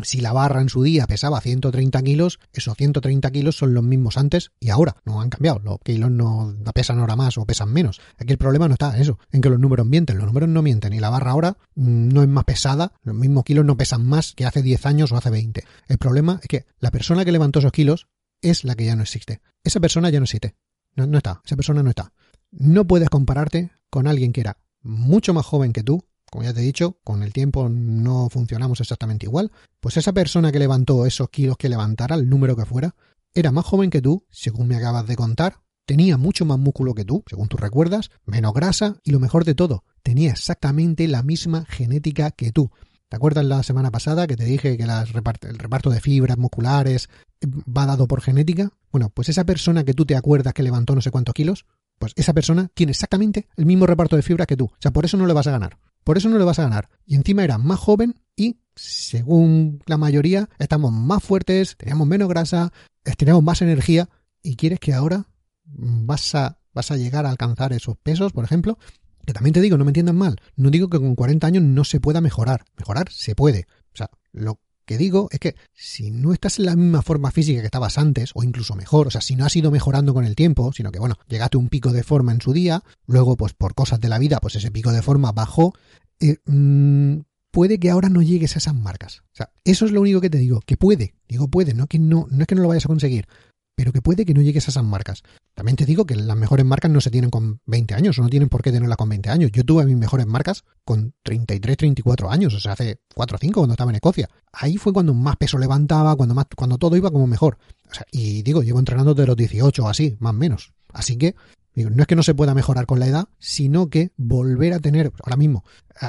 Si 0.00 0.20
la 0.20 0.32
barra 0.32 0.60
en 0.60 0.68
su 0.68 0.82
día 0.82 1.06
pesaba 1.06 1.40
130 1.40 2.02
kilos, 2.02 2.40
esos 2.52 2.76
130 2.76 3.30
kilos 3.30 3.56
son 3.56 3.74
los 3.74 3.84
mismos 3.84 4.16
antes 4.16 4.52
y 4.58 4.70
ahora, 4.70 4.96
no 5.04 5.20
han 5.20 5.30
cambiado. 5.30 5.60
Los 5.60 5.78
kilos 5.80 6.10
no 6.10 6.54
pesan 6.74 6.98
ahora 6.98 7.16
más 7.16 7.36
o 7.38 7.44
pesan 7.44 7.72
menos. 7.72 8.00
Aquí 8.18 8.32
el 8.32 8.38
problema 8.38 8.68
no 8.68 8.74
está 8.74 8.94
en 8.96 9.02
eso, 9.02 9.18
en 9.30 9.40
que 9.40 9.50
los 9.50 9.60
números 9.60 9.86
mienten. 9.86 10.18
Los 10.18 10.26
números 10.26 10.48
no 10.48 10.62
mienten 10.62 10.92
y 10.92 11.00
la 11.00 11.10
barra 11.10 11.32
ahora 11.32 11.56
mm, 11.74 12.08
no 12.08 12.22
es 12.22 12.28
más 12.28 12.44
pesada, 12.44 12.92
los 13.02 13.14
mismos 13.14 13.44
kilos 13.44 13.64
no 13.64 13.76
pesan 13.76 14.04
más 14.04 14.32
que 14.32 14.46
hace 14.46 14.62
10 14.62 14.86
años 14.86 15.12
o 15.12 15.16
hace 15.16 15.30
20. 15.30 15.64
El 15.88 15.98
problema 15.98 16.38
es 16.42 16.48
que 16.48 16.66
la 16.78 16.90
persona 16.90 17.24
que 17.24 17.32
levantó 17.32 17.58
esos 17.58 17.72
kilos 17.72 18.08
es 18.40 18.64
la 18.64 18.74
que 18.74 18.84
ya 18.84 18.96
no 18.96 19.02
existe. 19.02 19.40
Esa 19.64 19.80
persona 19.80 20.10
ya 20.10 20.18
no 20.18 20.24
existe. 20.24 20.54
No, 20.94 21.06
no 21.06 21.18
está. 21.18 21.40
Esa 21.44 21.56
persona 21.56 21.82
no 21.82 21.90
está. 21.90 22.12
No 22.50 22.86
puedes 22.86 23.08
compararte 23.08 23.70
con 23.88 24.06
alguien 24.06 24.32
que 24.32 24.40
era 24.40 24.58
mucho 24.82 25.32
más 25.32 25.46
joven 25.46 25.72
que 25.72 25.82
tú. 25.82 26.04
Como 26.32 26.44
ya 26.44 26.54
te 26.54 26.60
he 26.60 26.64
dicho, 26.64 26.98
con 27.04 27.22
el 27.22 27.30
tiempo 27.30 27.68
no 27.68 28.30
funcionamos 28.30 28.80
exactamente 28.80 29.26
igual. 29.26 29.52
Pues 29.80 29.98
esa 29.98 30.14
persona 30.14 30.50
que 30.50 30.58
levantó 30.58 31.04
esos 31.04 31.28
kilos 31.28 31.58
que 31.58 31.68
levantara, 31.68 32.14
el 32.14 32.26
número 32.26 32.56
que 32.56 32.64
fuera, 32.64 32.94
era 33.34 33.52
más 33.52 33.66
joven 33.66 33.90
que 33.90 34.00
tú, 34.00 34.24
según 34.30 34.66
me 34.66 34.76
acabas 34.76 35.06
de 35.06 35.14
contar, 35.14 35.58
tenía 35.84 36.16
mucho 36.16 36.46
más 36.46 36.58
músculo 36.58 36.94
que 36.94 37.04
tú, 37.04 37.22
según 37.28 37.48
tú 37.48 37.58
recuerdas, 37.58 38.10
menos 38.24 38.54
grasa 38.54 38.96
y 39.04 39.10
lo 39.10 39.20
mejor 39.20 39.44
de 39.44 39.54
todo, 39.54 39.84
tenía 40.02 40.30
exactamente 40.30 41.06
la 41.06 41.22
misma 41.22 41.66
genética 41.68 42.30
que 42.30 42.50
tú. 42.50 42.70
¿Te 43.10 43.16
acuerdas 43.16 43.44
la 43.44 43.62
semana 43.62 43.90
pasada 43.90 44.26
que 44.26 44.36
te 44.36 44.46
dije 44.46 44.78
que 44.78 44.84
el 44.84 45.58
reparto 45.58 45.90
de 45.90 46.00
fibras 46.00 46.38
musculares 46.38 47.10
va 47.44 47.84
dado 47.84 48.08
por 48.08 48.22
genética? 48.22 48.70
Bueno, 48.90 49.10
pues 49.10 49.28
esa 49.28 49.44
persona 49.44 49.84
que 49.84 49.92
tú 49.92 50.06
te 50.06 50.16
acuerdas 50.16 50.54
que 50.54 50.62
levantó 50.62 50.94
no 50.94 51.02
sé 51.02 51.10
cuántos 51.10 51.34
kilos, 51.34 51.66
pues 52.02 52.14
esa 52.16 52.32
persona 52.32 52.68
tiene 52.74 52.90
exactamente 52.90 53.46
el 53.56 53.64
mismo 53.64 53.86
reparto 53.86 54.16
de 54.16 54.22
fibras 54.22 54.48
que 54.48 54.56
tú. 54.56 54.64
O 54.64 54.76
sea, 54.80 54.90
por 54.90 55.04
eso 55.04 55.16
no 55.16 55.24
le 55.24 55.34
vas 55.34 55.46
a 55.46 55.52
ganar. 55.52 55.78
Por 56.02 56.18
eso 56.18 56.28
no 56.28 56.36
le 56.36 56.42
vas 56.42 56.58
a 56.58 56.64
ganar. 56.64 56.88
Y 57.06 57.14
encima 57.14 57.44
era 57.44 57.58
más 57.58 57.78
joven 57.78 58.20
y, 58.34 58.58
según 58.74 59.80
la 59.86 59.98
mayoría, 59.98 60.48
estamos 60.58 60.90
más 60.92 61.22
fuertes, 61.22 61.76
teníamos 61.76 62.08
menos 62.08 62.28
grasa, 62.28 62.72
teníamos 63.16 63.44
más 63.44 63.62
energía. 63.62 64.08
¿Y 64.42 64.56
quieres 64.56 64.80
que 64.80 64.94
ahora 64.94 65.28
vas 65.62 66.34
a, 66.34 66.58
vas 66.74 66.90
a 66.90 66.96
llegar 66.96 67.24
a 67.24 67.30
alcanzar 67.30 67.72
esos 67.72 67.96
pesos, 67.98 68.32
por 68.32 68.42
ejemplo? 68.42 68.80
Que 69.24 69.32
también 69.32 69.54
te 69.54 69.60
digo, 69.60 69.78
no 69.78 69.84
me 69.84 69.90
entiendan 69.90 70.16
mal, 70.16 70.40
no 70.56 70.70
digo 70.70 70.90
que 70.90 70.98
con 70.98 71.14
40 71.14 71.46
años 71.46 71.62
no 71.62 71.84
se 71.84 72.00
pueda 72.00 72.20
mejorar. 72.20 72.64
Mejorar 72.76 73.12
se 73.12 73.36
puede. 73.36 73.68
O 73.94 73.96
sea, 73.96 74.10
lo 74.32 74.58
que 74.84 74.98
digo 74.98 75.28
es 75.30 75.38
que 75.38 75.54
si 75.72 76.10
no 76.10 76.32
estás 76.32 76.58
en 76.58 76.66
la 76.66 76.76
misma 76.76 77.02
forma 77.02 77.30
física 77.30 77.60
que 77.60 77.66
estabas 77.66 77.98
antes, 77.98 78.30
o 78.34 78.42
incluso 78.42 78.74
mejor, 78.74 79.06
o 79.06 79.10
sea, 79.10 79.20
si 79.20 79.36
no 79.36 79.44
has 79.44 79.56
ido 79.56 79.70
mejorando 79.70 80.14
con 80.14 80.24
el 80.24 80.34
tiempo, 80.34 80.72
sino 80.72 80.90
que 80.90 80.98
bueno, 80.98 81.16
llegaste 81.28 81.56
un 81.56 81.68
pico 81.68 81.92
de 81.92 82.02
forma 82.02 82.32
en 82.32 82.40
su 82.40 82.52
día, 82.52 82.82
luego 83.06 83.36
pues 83.36 83.52
por 83.54 83.74
cosas 83.74 84.00
de 84.00 84.08
la 84.08 84.18
vida, 84.18 84.38
pues 84.40 84.56
ese 84.56 84.70
pico 84.70 84.92
de 84.92 85.02
forma 85.02 85.32
bajó, 85.32 85.74
eh, 86.20 86.36
mm, 86.46 87.20
puede 87.50 87.78
que 87.78 87.90
ahora 87.90 88.08
no 88.08 88.22
llegues 88.22 88.56
a 88.56 88.58
esas 88.58 88.74
marcas. 88.74 89.22
O 89.32 89.36
sea, 89.36 89.50
eso 89.64 89.84
es 89.84 89.92
lo 89.92 90.00
único 90.00 90.20
que 90.20 90.30
te 90.30 90.38
digo, 90.38 90.60
que 90.60 90.76
puede, 90.76 91.14
digo 91.28 91.48
puede, 91.48 91.74
no 91.74 91.86
que 91.86 91.98
no, 91.98 92.26
no 92.30 92.42
es 92.42 92.46
que 92.46 92.54
no 92.54 92.62
lo 92.62 92.68
vayas 92.68 92.86
a 92.86 92.88
conseguir, 92.88 93.26
pero 93.74 93.92
que 93.92 94.02
puede 94.02 94.24
que 94.24 94.34
no 94.34 94.42
llegues 94.42 94.68
a 94.68 94.70
esas 94.70 94.84
marcas. 94.84 95.22
También 95.54 95.76
te 95.76 95.84
digo 95.84 96.04
que 96.04 96.16
las 96.16 96.36
mejores 96.36 96.64
marcas 96.64 96.90
no 96.90 97.00
se 97.00 97.10
tienen 97.10 97.30
con 97.30 97.60
20 97.66 97.94
años, 97.94 98.18
o 98.18 98.22
no 98.22 98.28
tienen 98.28 98.48
por 98.48 98.62
qué 98.62 98.72
tenerlas 98.72 98.96
con 98.96 99.08
20 99.08 99.30
años. 99.30 99.50
Yo 99.52 99.64
tuve 99.64 99.84
mis 99.84 99.96
mejores 99.96 100.26
marcas 100.26 100.64
con 100.84 101.14
33, 101.22 101.76
34 101.76 102.30
años, 102.30 102.54
o 102.54 102.60
sea, 102.60 102.72
hace 102.72 103.00
4 103.14 103.36
o 103.36 103.38
5 103.38 103.60
cuando 103.60 103.74
estaba 103.74 103.90
en 103.90 103.96
Escocia. 103.96 104.28
Ahí 104.52 104.76
fue 104.76 104.92
cuando 104.92 105.14
más 105.14 105.36
peso 105.36 105.58
levantaba, 105.58 106.16
cuando 106.16 106.34
más, 106.34 106.46
cuando 106.56 106.78
todo 106.78 106.96
iba 106.96 107.10
como 107.10 107.26
mejor. 107.26 107.58
O 107.90 107.94
sea, 107.94 108.06
y 108.10 108.42
digo, 108.42 108.62
llevo 108.62 108.78
entrenando 108.78 109.14
de 109.14 109.26
los 109.26 109.36
18 109.36 109.84
o 109.84 109.88
así, 109.88 110.16
más 110.20 110.30
o 110.30 110.36
menos. 110.36 110.72
Así 110.92 111.16
que 111.16 111.34
no 111.74 112.02
es 112.02 112.06
que 112.06 112.16
no 112.16 112.22
se 112.22 112.34
pueda 112.34 112.54
mejorar 112.54 112.86
con 112.86 113.00
la 113.00 113.06
edad, 113.06 113.28
sino 113.38 113.88
que 113.88 114.12
volver 114.16 114.74
a 114.74 114.80
tener, 114.80 115.10
ahora 115.24 115.36
mismo, 115.36 115.64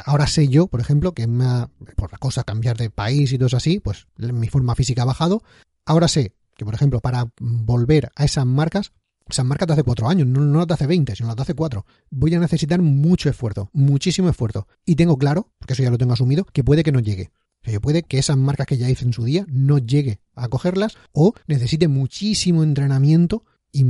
ahora 0.05 0.27
sé 0.27 0.49
yo, 0.49 0.67
por 0.67 0.81
ejemplo, 0.81 1.13
que 1.13 1.25
me 1.27 1.45
ha, 1.45 1.69
por 1.95 2.11
la 2.11 2.17
cosa 2.17 2.43
cambiar 2.43 2.77
de 2.77 2.89
país 2.89 3.31
y 3.31 3.37
todo 3.37 3.47
eso 3.47 3.57
así, 3.57 3.79
pues 3.79 4.07
mi 4.17 4.47
forma 4.49 4.75
física 4.75 5.03
ha 5.03 5.05
bajado. 5.05 5.43
Ahora 5.85 6.07
sé 6.07 6.33
que, 6.55 6.65
por 6.65 6.73
ejemplo, 6.73 6.99
para 6.99 7.31
volver 7.39 8.11
a 8.15 8.25
esas 8.25 8.45
marcas, 8.45 8.91
esas 9.29 9.45
marcas 9.45 9.67
de 9.67 9.73
hace 9.73 9.83
cuatro 9.83 10.07
años, 10.07 10.27
no, 10.27 10.41
no 10.41 10.59
las 10.59 10.67
de 10.67 10.73
hace 10.73 10.87
20, 10.87 11.15
sino 11.15 11.27
las 11.27 11.35
de 11.35 11.41
hace 11.43 11.53
cuatro, 11.53 11.85
voy 12.09 12.33
a 12.35 12.39
necesitar 12.39 12.81
mucho 12.81 13.29
esfuerzo, 13.29 13.69
muchísimo 13.73 14.29
esfuerzo. 14.29 14.67
Y 14.85 14.95
tengo 14.95 15.17
claro, 15.17 15.51
porque 15.59 15.73
eso 15.73 15.83
ya 15.83 15.91
lo 15.91 15.97
tengo 15.97 16.13
asumido, 16.13 16.45
que 16.45 16.63
puede 16.63 16.83
que 16.83 16.91
no 16.91 16.99
llegue. 16.99 17.31
O 17.65 17.69
sea, 17.69 17.79
puede 17.79 18.03
que 18.03 18.17
esas 18.17 18.37
marcas 18.37 18.67
que 18.67 18.77
ya 18.77 18.89
hice 18.89 19.05
en 19.05 19.13
su 19.13 19.23
día 19.23 19.45
no 19.47 19.77
llegue 19.77 20.19
a 20.35 20.49
cogerlas 20.49 20.97
o 21.13 21.33
necesite 21.47 21.87
muchísimo 21.87 22.63
entrenamiento 22.63 23.45
y, 23.71 23.85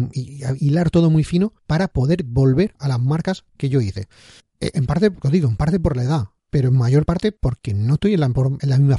hilar 0.60 0.90
todo 0.92 1.10
muy 1.10 1.24
fino 1.24 1.54
para 1.68 1.88
poder 1.88 2.24
volver 2.24 2.76
a 2.80 2.88
las 2.88 3.00
marcas 3.00 3.46
que 3.58 3.70
yo 3.70 3.82
hice. 3.82 4.08
Eh, 4.60 4.72
en 4.76 4.86
parte, 4.86 5.12
os 5.22 5.32
digo, 5.32 5.50
en 5.50 5.58
parte 5.58 5.80
por 5.80 5.98
la 5.98 6.04
edad, 6.04 6.28
pero 6.50 6.70
en 6.70 6.78
mayor 6.78 7.06
parte 7.06 7.32
porque 7.32 7.74
no 7.74 7.96
estoy 7.96 8.14
en 8.14 8.22
la, 8.22 8.28
en 8.28 8.70
la, 8.70 8.78
misma, 8.78 8.98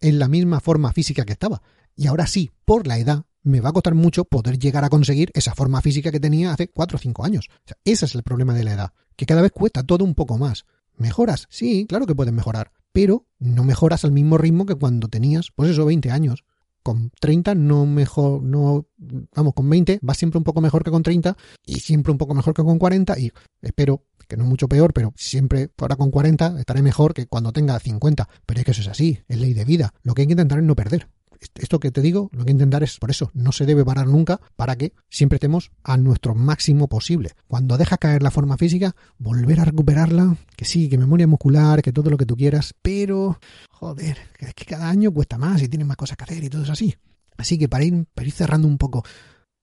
en 0.00 0.18
la 0.18 0.28
misma 0.28 0.60
forma 0.60 0.92
física 0.92 1.24
que 1.24 1.32
estaba. 1.32 1.62
Y 1.96 2.06
ahora 2.08 2.26
sí, 2.26 2.52
por 2.66 2.86
la 2.86 2.98
edad, 2.98 3.24
me 3.42 3.60
va 3.60 3.70
a 3.70 3.72
costar 3.72 3.94
mucho 3.94 4.24
poder 4.24 4.58
llegar 4.58 4.84
a 4.84 4.90
conseguir 4.90 5.30
esa 5.32 5.54
forma 5.54 5.80
física 5.80 6.12
que 6.12 6.20
tenía 6.20 6.52
hace 6.52 6.68
4 6.68 6.96
o 6.96 7.00
5 7.00 7.24
años. 7.24 7.48
O 7.48 7.68
sea, 7.68 7.78
ese 7.84 8.04
es 8.04 8.14
el 8.14 8.22
problema 8.22 8.52
de 8.52 8.64
la 8.64 8.74
edad, 8.74 8.92
que 9.16 9.24
cada 9.24 9.40
vez 9.40 9.52
cuesta 9.52 9.82
todo 9.82 10.04
un 10.04 10.14
poco 10.14 10.36
más. 10.36 10.66
¿Mejoras? 10.98 11.46
Sí, 11.48 11.86
claro 11.88 12.06
que 12.06 12.14
puedes 12.14 12.34
mejorar, 12.34 12.72
pero 12.92 13.26
no 13.38 13.64
mejoras 13.64 14.04
al 14.04 14.12
mismo 14.12 14.36
ritmo 14.36 14.66
que 14.66 14.74
cuando 14.74 15.08
tenías, 15.08 15.50
pues 15.54 15.70
eso, 15.70 15.86
20 15.86 16.10
años. 16.10 16.44
Con 16.82 17.10
30 17.18 17.54
no 17.54 17.86
mejor, 17.86 18.42
no, 18.42 18.86
vamos, 19.34 19.54
con 19.54 19.68
20 19.68 20.00
va 20.08 20.14
siempre 20.14 20.38
un 20.38 20.44
poco 20.44 20.60
mejor 20.60 20.84
que 20.84 20.90
con 20.90 21.02
30 21.02 21.36
y 21.64 21.80
siempre 21.80 22.12
un 22.12 22.18
poco 22.18 22.34
mejor 22.34 22.54
que 22.54 22.62
con 22.62 22.78
40 22.78 23.18
y 23.18 23.32
espero 23.62 24.04
que 24.28 24.36
no 24.36 24.44
es 24.44 24.50
mucho 24.50 24.68
peor, 24.68 24.92
pero 24.92 25.12
siempre 25.16 25.70
ahora 25.78 25.96
con 25.96 26.10
40 26.10 26.60
estaré 26.60 26.82
mejor 26.82 27.14
que 27.14 27.26
cuando 27.26 27.52
tenga 27.52 27.78
50. 27.78 28.28
Pero 28.44 28.60
es 28.60 28.64
que 28.64 28.70
eso 28.70 28.82
es 28.82 28.88
así, 28.88 29.18
es 29.28 29.38
ley 29.38 29.52
de 29.52 29.64
vida. 29.64 29.94
Lo 30.02 30.14
que 30.14 30.22
hay 30.22 30.26
que 30.26 30.34
intentar 30.34 30.58
es 30.58 30.64
no 30.64 30.76
perder 30.76 31.08
esto 31.54 31.80
que 31.80 31.90
te 31.90 32.00
digo, 32.00 32.28
lo 32.32 32.44
que 32.44 32.50
intentar 32.50 32.82
es, 32.82 32.98
por 32.98 33.10
eso, 33.10 33.30
no 33.34 33.52
se 33.52 33.66
debe 33.66 33.84
parar 33.84 34.06
nunca 34.06 34.40
para 34.56 34.76
que 34.76 34.92
siempre 35.08 35.36
estemos 35.36 35.70
a 35.82 35.96
nuestro 35.96 36.34
máximo 36.34 36.88
posible. 36.88 37.32
Cuando 37.48 37.78
deja 37.78 37.98
caer 37.98 38.22
la 38.22 38.30
forma 38.30 38.56
física, 38.56 38.94
volver 39.18 39.60
a 39.60 39.64
recuperarla, 39.64 40.36
que 40.56 40.64
sí, 40.64 40.88
que 40.88 40.98
memoria 40.98 41.26
muscular, 41.26 41.82
que 41.82 41.92
todo 41.92 42.10
lo 42.10 42.16
que 42.16 42.26
tú 42.26 42.36
quieras, 42.36 42.74
pero, 42.82 43.38
joder, 43.70 44.18
es 44.38 44.54
que 44.54 44.64
cada 44.64 44.88
año 44.88 45.12
cuesta 45.12 45.38
más 45.38 45.62
y 45.62 45.68
tienes 45.68 45.86
más 45.86 45.96
cosas 45.96 46.16
que 46.16 46.24
hacer 46.24 46.44
y 46.44 46.50
todo 46.50 46.62
es 46.62 46.70
así. 46.70 46.94
Así 47.36 47.58
que 47.58 47.68
para 47.68 47.84
ir, 47.84 48.06
para 48.14 48.26
ir 48.26 48.32
cerrando 48.32 48.68
un 48.68 48.78
poco, 48.78 49.04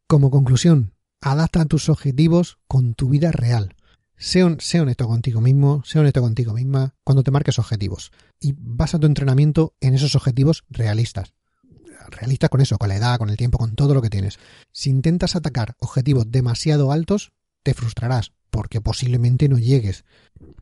como 0.08 0.30
conclusión, 0.30 0.94
adapta 1.22 1.66
tus 1.66 1.90
objetivos 1.90 2.60
con 2.68 2.94
tu 2.94 3.10
vida 3.10 3.32
real. 3.32 3.76
Sé, 4.16 4.44
honesto 4.44 5.08
contigo 5.08 5.42
mismo, 5.42 5.84
sé 5.84 6.00
honesto 6.00 6.22
contigo 6.22 6.54
misma 6.54 6.96
cuando 7.04 7.24
te 7.24 7.32
marques 7.32 7.60
objetivos 7.60 8.12
y 8.40 8.54
basa 8.58 9.00
tu 9.00 9.08
entrenamiento 9.08 9.74
en 9.82 9.96
esos 9.96 10.16
objetivos 10.16 10.64
realistas 10.70 11.34
realista 12.10 12.50
con 12.50 12.62
eso, 12.62 12.78
con 12.78 12.90
la 12.90 12.96
edad, 12.96 13.18
con 13.18 13.30
el 13.30 13.38
tiempo, 13.38 13.58
con 13.58 13.76
todo 13.76 13.94
lo 13.94 14.02
que 14.02 14.10
tienes. 14.10 14.40
Si 14.72 14.90
intentas 14.90 15.36
atacar 15.36 15.76
objetivos 15.80 16.32
demasiado 16.32 16.92
altos, 16.92 17.32
te 17.64 17.74
frustrarás, 17.74 18.34
porque 18.50 18.82
posiblemente 18.82 19.50
no 19.50 19.58
llegues, 19.58 20.06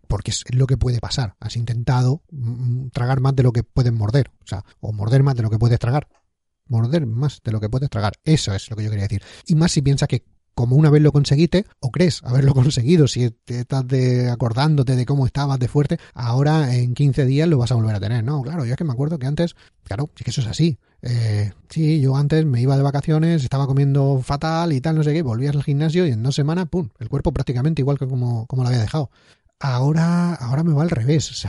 porque 0.07 0.31
es 0.31 0.43
lo 0.53 0.67
que 0.67 0.77
puede 0.77 0.99
pasar. 0.99 1.35
Has 1.39 1.55
intentado 1.55 2.23
mm, 2.31 2.89
tragar 2.89 3.19
más 3.19 3.35
de 3.35 3.43
lo 3.43 3.51
que 3.51 3.63
puedes 3.63 3.91
morder, 3.91 4.31
o 4.43 4.47
sea, 4.47 4.63
o 4.79 4.93
morder 4.93 5.23
más 5.23 5.35
de 5.35 5.43
lo 5.43 5.49
que 5.49 5.59
puedes 5.59 5.79
tragar. 5.79 6.07
Morder 6.67 7.05
más 7.05 7.41
de 7.43 7.51
lo 7.51 7.59
que 7.59 7.69
puedes 7.69 7.89
tragar. 7.89 8.13
Eso 8.23 8.53
es 8.53 8.69
lo 8.69 8.77
que 8.77 8.83
yo 8.83 8.89
quería 8.89 9.03
decir. 9.03 9.21
Y 9.45 9.55
más 9.55 9.73
si 9.73 9.81
piensas 9.81 10.07
que 10.07 10.23
como 10.53 10.75
una 10.75 10.89
vez 10.89 11.01
lo 11.01 11.11
conseguiste, 11.11 11.65
o 11.79 11.91
crees 11.91 12.21
haberlo 12.23 12.53
conseguido, 12.55 13.07
si 13.07 13.33
estás 13.47 13.85
acordándote 14.31 14.95
de 14.95 15.05
cómo 15.05 15.25
estabas 15.25 15.59
de 15.59 15.67
fuerte, 15.67 15.97
ahora 16.13 16.75
en 16.75 16.93
15 16.93 17.25
días 17.25 17.47
lo 17.47 17.57
vas 17.57 17.71
a 17.71 17.75
volver 17.75 17.95
a 17.95 17.99
tener. 17.99 18.23
No, 18.23 18.41
claro, 18.41 18.65
yo 18.65 18.71
es 18.71 18.77
que 18.77 18.83
me 18.83 18.93
acuerdo 18.93 19.19
que 19.19 19.27
antes, 19.27 19.55
claro, 19.83 20.09
sí 20.15 20.23
que 20.23 20.31
eso 20.31 20.41
es 20.41 20.47
así. 20.47 20.77
Eh, 21.01 21.51
sí, 21.69 21.99
yo 21.99 22.15
antes 22.15 22.45
me 22.45 22.61
iba 22.61 22.77
de 22.77 22.83
vacaciones, 22.83 23.43
estaba 23.43 23.65
comiendo 23.65 24.21
fatal 24.23 24.71
y 24.73 24.81
tal, 24.81 24.95
no 24.95 25.03
sé 25.03 25.13
qué, 25.13 25.21
volvías 25.21 25.55
al 25.55 25.63
gimnasio 25.63 26.05
y 26.05 26.11
en 26.11 26.21
dos 26.21 26.35
semanas, 26.35 26.67
pum, 26.69 26.89
el 26.99 27.09
cuerpo 27.09 27.31
prácticamente 27.31 27.81
igual 27.81 27.97
que 27.97 28.07
como, 28.07 28.45
como 28.45 28.63
lo 28.63 28.69
había 28.69 28.81
dejado. 28.81 29.09
Ahora, 29.63 30.33
ahora 30.33 30.63
me 30.63 30.73
va 30.73 30.81
al 30.81 30.89
revés, 30.89 31.45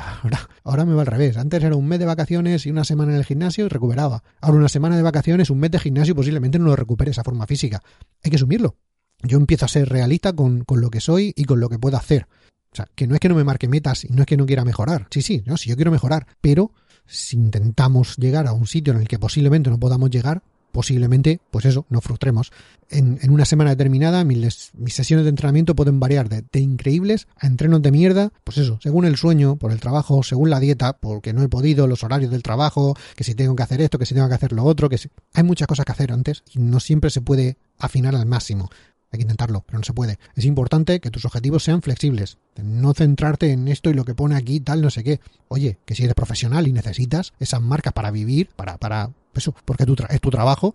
ahora, 0.65 0.85
me 0.85 0.93
va 0.93 1.01
al 1.01 1.07
revés. 1.07 1.39
Antes 1.39 1.65
era 1.65 1.77
un 1.77 1.89
mes 1.89 1.99
de 1.99 2.05
vacaciones 2.05 2.67
y 2.67 2.71
una 2.71 2.85
semana 2.85 3.13
en 3.13 3.19
el 3.19 3.25
gimnasio 3.25 3.65
y 3.65 3.69
recuperaba. 3.69 4.23
Ahora 4.43 4.59
una 4.59 4.69
semana 4.69 4.97
de 4.97 5.03
vacaciones, 5.03 5.49
un 5.49 5.59
mes 5.59 5.71
de 5.71 5.79
gimnasio 5.79 6.15
posiblemente 6.15 6.59
no 6.59 6.67
lo 6.67 6.77
recupere 6.77 7.11
esa 7.11 7.25
forma 7.25 7.47
física. 7.47 7.83
Hay 8.23 8.31
que 8.31 8.37
asumirlo. 8.37 8.77
Yo 9.23 9.39
empiezo 9.39 9.65
a 9.65 9.69
ser 9.69 9.89
realista 9.89 10.33
con, 10.33 10.65
con 10.65 10.81
lo 10.81 10.91
que 10.91 11.01
soy 11.01 11.33
y 11.37 11.45
con 11.45 11.61
lo 11.61 11.69
que 11.69 11.79
puedo 11.79 11.97
hacer. 11.97 12.27
O 12.73 12.77
sea, 12.77 12.89
que 12.95 13.07
no 13.07 13.15
es 13.15 13.21
que 13.21 13.29
no 13.29 13.35
me 13.35 13.45
marque 13.45 13.69
metas 13.69 14.05
y 14.05 14.09
no 14.09 14.23
es 14.23 14.27
que 14.27 14.37
no 14.37 14.47
quiera 14.47 14.65
mejorar. 14.65 15.07
Sí, 15.11 15.21
sí, 15.21 15.43
no, 15.47 15.57
sí, 15.57 15.69
yo 15.69 15.77
quiero 15.77 15.91
mejorar, 15.91 16.27
pero 16.41 16.73
si 17.07 17.37
intentamos 17.37 18.17
llegar 18.17 18.47
a 18.47 18.53
un 18.53 18.67
sitio 18.67 18.95
en 18.95 19.01
el 19.01 19.09
que 19.09 19.19
posiblemente 19.19 19.69
no 19.69 19.79
podamos 19.79 20.11
llegar, 20.11 20.43
posiblemente, 20.73 21.41
pues 21.51 21.67
eso, 21.67 21.87
nos 21.91 22.03
frustremos. 22.03 22.51
En, 22.89 23.19
una 23.31 23.45
semana 23.45 23.71
determinada, 23.71 24.25
mis, 24.25 24.71
mis, 24.75 24.95
sesiones 24.95 25.25
de 25.25 25.31
entrenamiento 25.31 25.77
pueden 25.77 26.01
variar 26.01 26.29
de, 26.29 26.61
increíbles 26.61 27.29
a 27.37 27.47
entrenos 27.47 27.83
de 27.83 27.93
mierda, 27.93 28.33
pues 28.43 28.59
eso, 28.59 28.79
según 28.83 29.05
el 29.05 29.17
sueño, 29.17 29.57
por 29.57 29.71
el 29.71 29.81
trabajo, 29.81 30.23
según 30.23 30.51
la 30.51 30.61
dieta, 30.61 30.95
porque 30.95 31.33
no 31.33 31.43
he 31.43 31.49
podido, 31.49 31.87
los 31.87 32.03
horarios 32.03 32.31
del 32.31 32.43
trabajo, 32.43 32.97
que 33.15 33.25
si 33.25 33.35
tengo 33.35 33.55
que 33.55 33.63
hacer 33.63 33.83
esto, 33.83 33.99
que 33.99 34.07
si 34.07 34.15
tengo 34.15 34.29
que 34.29 34.35
hacer 34.35 34.53
lo 34.53 34.65
otro, 34.65 34.89
que 34.89 34.99
si... 34.99 35.11
hay 35.35 35.43
muchas 35.43 35.69
cosas 35.69 35.85
que 35.85 35.93
hacer 35.93 36.11
antes 36.11 36.43
y 36.53 36.59
no 36.59 36.81
siempre 36.81 37.11
se 37.11 37.21
puede 37.21 37.59
afinar 37.79 38.17
al 38.17 38.27
máximo. 38.27 38.71
Hay 39.13 39.19
que 39.19 39.23
intentarlo, 39.23 39.63
pero 39.67 39.79
no 39.79 39.85
se 39.85 39.93
puede. 39.93 40.19
Es 40.35 40.45
importante 40.45 41.01
que 41.01 41.11
tus 41.11 41.25
objetivos 41.25 41.63
sean 41.63 41.83
flexibles. 41.83 42.39
No 42.57 42.95
centrarte 42.95 43.53
en 43.53 43.69
esto 43.69 43.91
y 43.91 43.95
lo 43.95 44.05
que 44.05 44.15
pone 44.15 44.35
aquí, 44.35 44.59
tal, 44.61 44.81
no 44.81 44.91
sé 44.91 45.05
qué. 45.05 45.21
Oye, 45.49 45.79
que 45.85 45.95
si 45.95 46.05
eres 46.05 46.15
profesional 46.15 46.67
y 46.67 46.73
necesitas 46.73 47.35
esas 47.39 47.61
marcas 47.61 47.93
para 47.93 48.11
vivir, 48.11 48.49
para, 48.57 48.79
para, 48.79 49.11
eso, 49.35 49.55
porque 49.65 49.85
tu 49.85 49.95
es 50.09 50.21
tu 50.21 50.31
trabajo, 50.31 50.75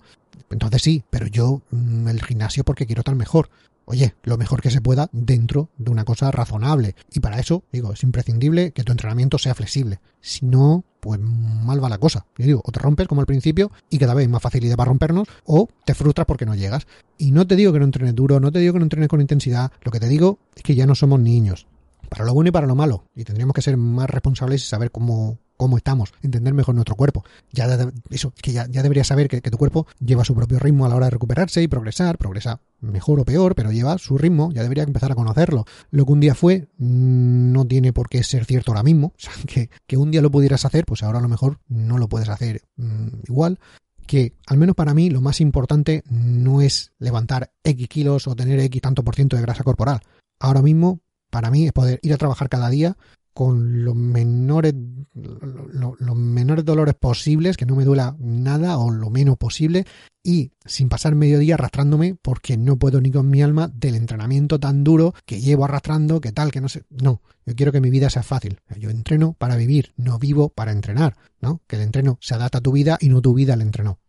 entonces 0.52 0.82
sí, 0.82 1.04
pero 1.10 1.28
yo 1.28 1.62
mm, 1.72 2.08
el 2.08 2.24
gimnasio 2.24 2.64
porque 2.64 2.86
quiero 2.86 3.02
estar 3.02 3.16
mejor 3.16 3.50
oye, 3.88 4.16
lo 4.24 4.38
mejor 4.38 4.62
que 4.62 4.70
se 4.70 4.82
pueda 4.82 5.10
dentro 5.14 5.70
de 5.78 5.92
una 5.92 6.04
cosa 6.04 6.30
razonable. 6.30 6.96
Y 7.12 7.22
para 7.22 7.40
eso, 7.40 7.64
digo, 7.72 7.94
es 7.94 8.04
imprescindible 8.04 8.72
que 8.72 8.84
tu 8.84 8.92
entrenamiento 8.92 9.38
sea 9.38 9.56
flexible. 9.56 10.02
Si 10.20 10.46
no, 10.46 10.84
pues 11.08 11.22
mal 11.22 11.82
va 11.82 11.88
la 11.88 12.00
cosa. 12.00 12.26
Yo 12.38 12.46
digo, 12.46 12.62
o 12.66 12.72
te 12.74 12.82
rompes 12.82 13.08
como 13.08 13.22
al 13.22 13.28
principio 13.28 13.72
y 13.90 13.98
cada 13.98 14.14
vez 14.14 14.28
más 14.28 14.42
facilidad 14.42 14.76
para 14.76 14.90
rompernos, 14.90 15.26
o 15.46 15.70
te 15.86 15.94
frustras 15.94 16.28
porque 16.28 16.46
no 16.46 16.54
llegas. 16.54 16.86
Y 17.18 17.32
no 17.32 17.48
te 17.48 17.56
digo 17.56 17.72
que 17.72 17.80
no 17.80 17.86
entrenes 17.86 18.14
duro, 18.14 18.42
no 18.42 18.52
te 18.52 18.60
digo 18.60 18.74
que 18.74 18.80
no 18.80 18.86
entrenes 18.86 19.08
con 19.08 19.22
intensidad, 19.22 19.72
lo 19.84 19.92
que 19.92 20.02
te 20.02 20.10
digo 20.10 20.38
es 20.54 20.64
que 20.64 20.76
ya 20.76 20.86
no 20.86 20.96
somos 20.96 21.22
niños. 21.22 21.66
Para 22.10 22.26
lo 22.26 22.34
bueno 22.34 22.50
y 22.50 22.52
para 22.52 22.68
lo 22.68 22.76
malo. 22.76 23.06
Y 23.16 23.24
tendríamos 23.24 23.54
que 23.54 23.62
ser 23.62 23.78
más 23.78 24.10
responsables 24.10 24.64
y 24.64 24.68
saber 24.68 24.92
cómo, 24.92 25.40
cómo 25.58 25.78
estamos, 25.78 26.14
entender 26.22 26.54
mejor 26.54 26.76
nuestro 26.76 26.96
cuerpo. 26.96 27.24
Ya 27.52 27.68
eso, 28.10 28.34
que 28.42 28.54
ya, 28.54 28.68
ya 28.68 29.04
saber 29.04 29.28
que, 29.28 29.42
tu 29.42 29.58
cuerpo 29.58 29.88
lleva 30.00 30.24
su 30.24 30.36
propio 30.36 30.60
ritmo 30.60 30.86
a 30.86 30.90
la 30.90 30.96
hora 30.96 31.08
de 31.08 31.12
recuperarse 31.12 31.62
y 31.62 31.68
progresar, 31.68 32.18
progresa 32.18 32.62
mejor 32.80 33.20
o 33.20 33.26
peor, 33.26 33.56
pero 33.56 33.72
lleva 33.72 33.98
su 33.98 34.18
ritmo, 34.18 34.52
ya 34.52 34.62
debería 34.62 34.84
empezar 34.84 35.12
a 35.12 35.16
conocerlo. 35.16 35.66
Lo 35.90 36.06
que 36.06 36.12
un 36.12 36.20
día 36.20 36.36
fue 36.36 36.68
mm, 36.78 37.52
no 37.52 37.66
tiene 37.66 37.92
por 37.92 38.08
qué 38.08 38.24
ser 38.24 38.46
cierto 38.46 38.72
ahora 38.72 38.84
mismo. 38.84 39.14
O 39.18 39.20
sea, 39.20 39.34
que, 39.48 39.70
que 39.88 39.98
un 39.98 40.12
día 40.12 40.22
lo 40.22 40.30
pudieras 40.32 40.64
hacer, 40.64 40.86
pues 40.86 41.02
ahora 41.02 41.20
a 41.20 41.22
lo 41.22 41.28
mejor 41.28 41.60
no 41.68 41.98
lo 41.98 42.08
puedes 42.08 42.30
hacer 42.30 42.62
mm, 42.78 43.08
igual 43.28 43.60
que 44.06 44.34
al 44.48 44.58
menos 44.58 44.76
para 44.76 44.94
mí 44.94 45.10
lo 45.10 45.22
más 45.22 45.42
importante 45.42 46.02
no 46.10 46.62
es 46.62 46.94
levantar 46.98 47.52
X 47.64 47.88
kilos 47.90 48.28
o 48.28 48.36
tener 48.36 48.60
X 48.62 48.82
tanto 48.82 49.04
por 49.04 49.16
ciento 49.16 49.36
de 49.36 49.42
grasa 49.42 49.64
corporal. 49.64 50.02
Ahora 50.40 50.62
mismo, 50.62 51.02
para 51.30 51.52
mí, 51.52 51.66
es 51.66 51.74
poder 51.74 52.00
ir 52.02 52.14
a 52.14 52.18
trabajar 52.18 52.50
cada 52.50 52.70
día 52.70 52.98
con 53.34 53.86
los 53.86 53.96
menores 53.96 54.74
los 55.14 56.16
menores 56.16 56.66
dolores 56.66 56.96
posibles, 56.96 57.56
que 57.56 57.68
no 57.68 57.76
me 57.76 57.86
duela 57.86 58.16
nada 58.20 58.80
o 58.80 58.90
lo 58.90 59.12
menos 59.12 59.38
posible 59.38 59.86
y 60.24 60.52
sin 60.66 60.90
pasar 60.90 61.16
medio 61.16 61.40
día 61.40 61.54
arrastrándome 61.54 62.16
porque 62.22 62.58
no 62.58 62.78
puedo 62.78 63.00
ni 63.00 63.12
con 63.12 63.30
mi 63.30 63.42
alma 63.42 63.72
del 63.74 63.96
entrenamiento 63.96 64.60
tan 64.60 64.84
duro 64.84 65.14
que 65.26 65.40
llevo 65.40 65.66
arrastrando, 65.66 66.20
que 66.20 66.32
tal, 66.32 66.52
que 66.52 66.62
no 66.62 66.68
sé. 66.68 66.84
No, 66.90 67.22
yo 67.46 67.56
quiero 67.56 67.72
que 67.72 67.80
mi 67.80 67.90
vida 67.90 68.10
sea 68.10 68.24
fácil. 68.24 68.60
Yo 68.78 68.90
entreno 68.90 69.34
para 69.34 69.56
vivir, 69.56 69.94
no 69.96 70.20
vivo 70.20 70.50
para 70.50 70.72
entrenar, 70.72 71.16
¿no? 71.40 71.62
Que 71.68 71.78
el 71.78 71.84
entreno 71.84 72.18
se 72.20 72.34
adapta 72.34 72.58
a 72.58 72.62
tu 72.62 72.72
vida 72.72 72.98
y 73.00 73.10
no 73.10 73.22
tu 73.22 73.34
vida 73.34 73.54
al 73.54 73.62
entreno. 73.62 74.00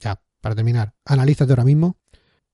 Ya, 0.00 0.20
para 0.40 0.54
terminar, 0.54 0.94
analízate 1.04 1.52
ahora 1.52 1.64
mismo, 1.64 1.96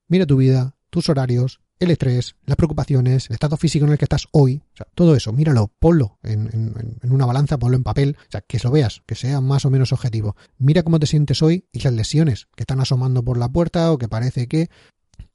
mira 0.09 0.27
tu 0.27 0.37
vida, 0.37 0.77
tus 0.91 1.09
horarios, 1.09 1.61
el 1.79 1.91
estrés, 1.91 2.37
las 2.47 2.57
preocupaciones, 2.57 3.29
el 3.29 3.35
estado 3.35 3.57
físico 3.57 3.85
en 3.85 3.93
el 3.93 3.99
que 3.99 4.05
estás 4.05 4.27
hoy, 4.33 4.63
o 4.75 4.77
sea, 4.77 4.87
todo 4.95 5.15
eso, 5.17 5.33
míralo, 5.33 5.73
ponlo 5.79 6.19
en, 6.23 6.75
una 7.03 7.27
balanza, 7.27 7.59
ponlo 7.59 7.77
en 7.77 7.83
papel, 7.83 8.17
o 8.19 8.31
sea, 8.31 8.41
que 8.43 8.59
lo 8.63 8.71
veas, 8.71 9.03
que 9.07 9.15
sea 9.15 9.41
más 9.41 9.65
o 9.65 9.71
menos 9.71 9.93
objetivo. 9.93 10.37
Mira 10.59 10.83
cómo 10.83 10.99
te 10.99 11.07
sientes 11.07 11.43
hoy 11.43 11.67
y 11.73 11.81
las 11.81 11.93
lesiones 11.93 12.49
que 12.57 12.63
están 12.63 12.81
asomando 12.81 13.23
por 13.23 13.39
la 13.39 13.49
puerta 13.49 13.93
o 13.93 13.99
que 13.99 14.09
parece 14.09 14.49
que... 14.49 14.69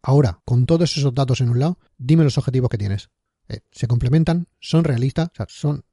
Ahora, 0.02 0.40
con 0.46 0.66
todos 0.66 0.96
esos 0.96 1.14
datos 1.14 1.42
en 1.42 1.50
un 1.50 1.60
lado, 1.60 1.78
dime 1.98 2.24
los 2.24 2.38
objetivos 2.38 2.70
que 2.70 2.78
tienes. 2.78 3.10
Eh, 3.50 3.62
se 3.72 3.88
complementan, 3.88 4.48
son 4.60 4.84
realistas, 4.84 5.30
son, 5.48 5.84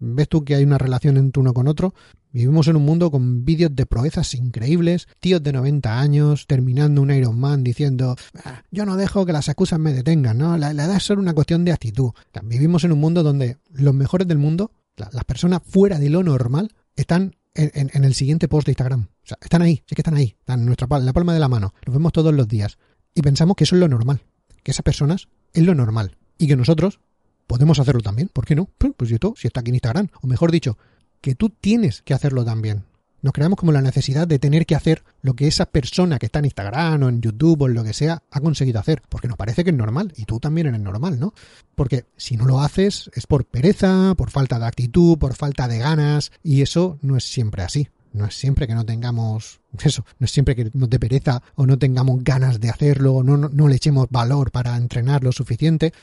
ves 0.00 0.28
tú 0.28 0.44
que 0.44 0.56
hay 0.56 0.64
una 0.64 0.78
relación 0.78 1.16
entre 1.16 1.40
uno 1.40 1.54
con 1.54 1.68
otro. 1.68 1.94
Vivimos 2.32 2.66
en 2.66 2.74
un 2.74 2.84
mundo 2.84 3.12
con 3.12 3.44
vídeos 3.44 3.70
de 3.72 3.86
proezas 3.86 4.34
increíbles, 4.34 5.06
tíos 5.20 5.40
de 5.40 5.52
90 5.52 6.00
años 6.00 6.48
terminando 6.48 7.02
un 7.02 7.12
Ironman 7.12 7.62
diciendo, 7.62 8.16
ah, 8.44 8.64
yo 8.72 8.84
no 8.84 8.96
dejo 8.96 9.24
que 9.24 9.32
las 9.32 9.48
excusas 9.48 9.78
me 9.78 9.92
detengan, 9.92 10.38
¿no? 10.38 10.58
La, 10.58 10.72
edad 10.72 10.96
es 10.96 11.04
solo 11.04 11.22
una 11.22 11.34
cuestión 11.34 11.64
de 11.64 11.70
actitud. 11.70 12.10
vivimos 12.42 12.82
en 12.82 12.90
un 12.90 12.98
mundo 12.98 13.22
donde 13.22 13.58
los 13.70 13.94
mejores 13.94 14.26
del 14.26 14.38
mundo, 14.38 14.72
las 14.96 15.24
personas 15.24 15.62
fuera 15.64 16.00
de 16.00 16.10
lo 16.10 16.24
normal, 16.24 16.74
están 16.96 17.36
en, 17.54 18.04
el 18.04 18.14
siguiente 18.14 18.48
post 18.48 18.66
de 18.66 18.72
Instagram. 18.72 19.02
O 19.02 19.26
sea, 19.26 19.38
están 19.40 19.62
ahí, 19.62 19.84
sí 19.86 19.94
que 19.94 20.00
están 20.00 20.16
ahí, 20.16 20.34
están 20.40 20.58
en, 20.58 20.66
nuestra, 20.66 20.88
en 20.90 21.06
la 21.06 21.12
palma 21.12 21.32
de 21.32 21.38
la 21.38 21.48
mano, 21.48 21.74
los 21.84 21.94
vemos 21.94 22.12
todos 22.12 22.34
los 22.34 22.48
días. 22.48 22.76
Y 23.14 23.22
pensamos 23.22 23.54
que 23.54 23.62
eso 23.62 23.76
es 23.76 23.80
lo 23.80 23.86
normal, 23.86 24.20
que 24.64 24.72
esas 24.72 24.82
personas 24.82 25.28
es 25.52 25.62
lo 25.62 25.76
normal 25.76 26.16
y 26.38 26.46
que 26.46 26.56
nosotros 26.56 27.00
podemos 27.46 27.78
hacerlo 27.78 28.00
también. 28.00 28.28
¿Por 28.32 28.46
qué 28.46 28.54
no? 28.54 28.68
Pues 28.96 29.10
yo, 29.10 29.34
si 29.36 29.46
está 29.46 29.60
aquí 29.60 29.70
en 29.70 29.76
Instagram. 29.76 30.08
O 30.22 30.26
mejor 30.26 30.50
dicho, 30.50 30.78
que 31.20 31.34
tú 31.34 31.50
tienes 31.50 32.02
que 32.02 32.14
hacerlo 32.14 32.44
también. 32.44 32.84
Nos 33.22 33.32
creamos 33.32 33.58
como 33.58 33.72
la 33.72 33.80
necesidad 33.80 34.28
de 34.28 34.38
tener 34.38 34.66
que 34.66 34.74
hacer 34.74 35.02
lo 35.22 35.32
que 35.32 35.46
esa 35.46 35.64
persona 35.64 36.18
que 36.18 36.26
está 36.26 36.40
en 36.40 36.44
Instagram 36.44 37.02
o 37.02 37.08
en 37.08 37.22
YouTube 37.22 37.62
o 37.62 37.68
en 37.68 37.72
lo 37.72 37.82
que 37.82 37.94
sea 37.94 38.22
ha 38.30 38.40
conseguido 38.40 38.78
hacer, 38.78 39.00
porque 39.08 39.28
nos 39.28 39.38
parece 39.38 39.64
que 39.64 39.70
es 39.70 39.76
normal 39.76 40.12
y 40.16 40.26
tú 40.26 40.38
también 40.40 40.66
eres 40.66 40.80
normal, 40.80 41.18
¿no? 41.18 41.32
Porque 41.74 42.04
si 42.18 42.36
no 42.36 42.44
lo 42.44 42.60
haces 42.60 43.10
es 43.14 43.26
por 43.26 43.46
pereza, 43.46 44.14
por 44.14 44.30
falta 44.30 44.58
de 44.58 44.66
actitud, 44.66 45.16
por 45.16 45.34
falta 45.34 45.66
de 45.68 45.78
ganas 45.78 46.32
y 46.42 46.60
eso 46.60 46.98
no 47.00 47.16
es 47.16 47.24
siempre 47.24 47.62
así. 47.62 47.88
No 48.12 48.26
es 48.26 48.34
siempre 48.34 48.66
que 48.66 48.74
no 48.74 48.84
tengamos 48.84 49.60
eso, 49.82 50.04
no 50.18 50.26
es 50.26 50.30
siempre 50.30 50.54
que 50.54 50.70
nos 50.74 50.90
dé 50.90 51.00
pereza 51.00 51.42
o 51.54 51.64
no 51.64 51.78
tengamos 51.78 52.22
ganas 52.22 52.60
de 52.60 52.68
hacerlo 52.68 53.14
o 53.14 53.22
no, 53.22 53.38
no 53.38 53.68
le 53.68 53.76
echemos 53.76 54.08
valor 54.10 54.50
para 54.50 54.76
entrenar 54.76 55.24
lo 55.24 55.32
suficiente 55.32 55.94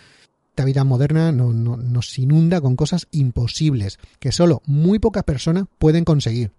esta 0.52 0.66
vida 0.66 0.84
moderna 0.84 1.32
nos 1.32 2.20
inunda 2.20 2.60
con 2.60 2.76
cosas 2.76 3.08
imposibles 3.12 4.00
que 4.20 4.34
solo 4.34 4.62
muy 4.66 5.00
pocas 5.00 5.24
personas 5.24 5.66
pueden 5.80 6.04
conseguir. 6.04 6.52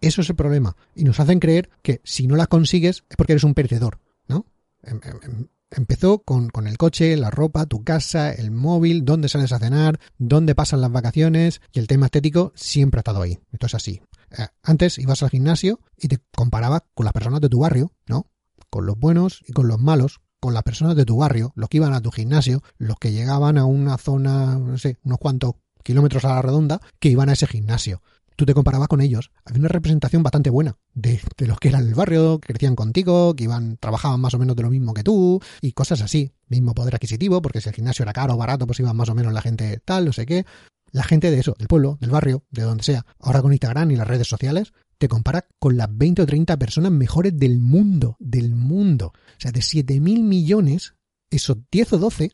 Eso 0.00 0.22
es 0.22 0.30
el 0.30 0.36
problema. 0.36 0.76
Y 0.94 1.04
nos 1.04 1.20
hacen 1.20 1.40
creer 1.40 1.68
que 1.82 2.00
si 2.04 2.26
no 2.26 2.36
las 2.36 2.48
consigues 2.48 3.04
es 3.08 3.16
porque 3.16 3.34
eres 3.34 3.44
un 3.44 3.52
perdedor, 3.52 4.00
¿no? 4.28 4.46
Em, 4.82 4.98
em, 5.04 5.20
em, 5.22 5.46
empezó 5.70 6.20
con, 6.20 6.48
con, 6.48 6.66
el 6.66 6.78
coche, 6.78 7.16
la 7.18 7.30
ropa, 7.30 7.66
tu 7.66 7.84
casa, 7.84 8.32
el 8.32 8.50
móvil, 8.50 9.04
dónde 9.04 9.28
sales 9.28 9.52
a 9.52 9.58
cenar, 9.58 10.00
dónde 10.16 10.54
pasan 10.54 10.80
las 10.80 10.92
vacaciones 10.92 11.60
y 11.72 11.80
el 11.80 11.86
tema 11.86 12.06
estético 12.06 12.52
siempre 12.54 12.98
ha 12.98 13.02
estado 13.02 13.20
ahí. 13.20 13.38
Esto 13.52 13.66
es 13.66 13.74
así. 13.74 14.00
Eh, 14.38 14.46
antes 14.62 14.98
ibas 14.98 15.22
al 15.22 15.30
gimnasio 15.30 15.80
y 15.98 16.08
te 16.08 16.18
comparabas 16.34 16.82
con 16.94 17.04
las 17.04 17.12
personas 17.12 17.42
de 17.42 17.50
tu 17.50 17.60
barrio, 17.60 17.92
¿no? 18.06 18.30
Con 18.70 18.86
los 18.86 18.98
buenos 18.98 19.42
y 19.46 19.52
con 19.52 19.68
los 19.68 19.78
malos, 19.78 20.20
con 20.44 20.52
las 20.52 20.62
personas 20.62 20.94
de 20.94 21.06
tu 21.06 21.16
barrio, 21.16 21.54
los 21.56 21.70
que 21.70 21.78
iban 21.78 21.94
a 21.94 22.02
tu 22.02 22.10
gimnasio, 22.10 22.62
los 22.76 22.98
que 22.98 23.12
llegaban 23.12 23.56
a 23.56 23.64
una 23.64 23.96
zona, 23.96 24.58
no 24.58 24.76
sé, 24.76 24.98
unos 25.02 25.16
cuantos 25.16 25.54
kilómetros 25.82 26.22
a 26.26 26.34
la 26.34 26.42
redonda, 26.42 26.82
que 27.00 27.08
iban 27.08 27.30
a 27.30 27.32
ese 27.32 27.46
gimnasio. 27.46 28.02
Tú 28.36 28.44
te 28.44 28.52
comparabas 28.52 28.88
con 28.88 29.00
ellos. 29.00 29.30
Había 29.46 29.60
una 29.60 29.68
representación 29.68 30.22
bastante 30.22 30.50
buena 30.50 30.76
de, 30.92 31.18
los 31.38 31.58
que 31.58 31.68
eran 31.68 31.88
el 31.88 31.94
barrio, 31.94 32.40
que 32.40 32.52
crecían 32.52 32.76
contigo, 32.76 33.34
que 33.34 33.44
iban, 33.44 33.78
trabajaban 33.78 34.20
más 34.20 34.34
o 34.34 34.38
menos 34.38 34.54
de 34.54 34.64
lo 34.64 34.68
mismo 34.68 34.92
que 34.92 35.02
tú, 35.02 35.40
y 35.62 35.72
cosas 35.72 36.02
así. 36.02 36.34
Mismo 36.48 36.74
poder 36.74 36.94
adquisitivo, 36.94 37.40
porque 37.40 37.62
si 37.62 37.70
el 37.70 37.74
gimnasio 37.74 38.02
era 38.02 38.12
caro 38.12 38.34
o 38.34 38.36
barato, 38.36 38.66
pues 38.66 38.78
iban 38.80 38.94
más 38.94 39.08
o 39.08 39.14
menos 39.14 39.32
la 39.32 39.40
gente 39.40 39.80
tal, 39.82 40.04
no 40.04 40.12
sé 40.12 40.26
qué. 40.26 40.44
La 40.92 41.04
gente 41.04 41.30
de 41.30 41.38
eso, 41.38 41.54
del 41.58 41.68
pueblo, 41.68 41.96
del 42.02 42.10
barrio, 42.10 42.44
de 42.50 42.64
donde 42.64 42.84
sea. 42.84 43.06
Ahora 43.18 43.40
con 43.40 43.52
Instagram 43.52 43.92
y 43.92 43.96
las 43.96 44.06
redes 44.06 44.28
sociales, 44.28 44.74
te 44.98 45.08
compara 45.08 45.46
con 45.58 45.76
las 45.76 45.88
20 45.96 46.22
o 46.22 46.26
30 46.26 46.56
personas 46.58 46.92
mejores 46.92 47.36
del 47.36 47.58
mundo, 47.58 48.16
del 48.18 48.54
mundo. 48.54 49.12
O 49.14 49.40
sea, 49.40 49.52
de 49.52 49.62
7 49.62 50.00
mil 50.00 50.22
millones, 50.22 50.94
esos 51.30 51.58
10 51.70 51.94
o 51.94 51.98
12, 51.98 52.32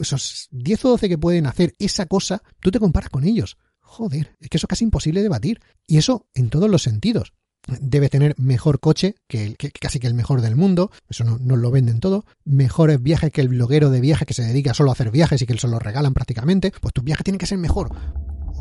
esos 0.00 0.48
10 0.50 0.84
o 0.84 0.88
12 0.90 1.08
que 1.08 1.18
pueden 1.18 1.46
hacer 1.46 1.74
esa 1.78 2.06
cosa, 2.06 2.42
tú 2.60 2.70
te 2.70 2.80
comparas 2.80 3.10
con 3.10 3.24
ellos. 3.24 3.56
Joder, 3.80 4.36
es 4.40 4.48
que 4.48 4.56
eso 4.56 4.66
es 4.66 4.68
casi 4.68 4.84
imposible 4.84 5.22
de 5.22 5.28
batir. 5.28 5.60
Y 5.86 5.98
eso 5.98 6.26
en 6.34 6.50
todos 6.50 6.70
los 6.70 6.82
sentidos. 6.82 7.32
Debe 7.80 8.08
tener 8.08 8.34
mejor 8.38 8.78
coche 8.78 9.16
que, 9.26 9.44
el, 9.44 9.56
que 9.56 9.72
casi 9.72 9.98
que 9.98 10.06
el 10.06 10.14
mejor 10.14 10.40
del 10.40 10.54
mundo, 10.54 10.92
eso 11.08 11.24
no, 11.24 11.36
no, 11.38 11.56
lo 11.56 11.72
venden 11.72 11.98
todo, 11.98 12.24
mejores 12.44 13.02
viajes 13.02 13.32
que 13.32 13.40
el 13.40 13.48
bloguero 13.48 13.90
de 13.90 14.00
viajes 14.00 14.24
que 14.24 14.34
se 14.34 14.44
dedica 14.44 14.72
solo 14.72 14.90
a 14.90 14.92
hacer 14.92 15.10
viajes 15.10 15.42
y 15.42 15.46
que 15.46 15.58
se 15.58 15.66
los 15.66 15.82
regalan 15.82 16.14
prácticamente, 16.14 16.72
pues 16.80 16.94
tu 16.94 17.02
viaje 17.02 17.24
tiene 17.24 17.38
que 17.38 17.46
ser 17.46 17.58
mejor 17.58 17.90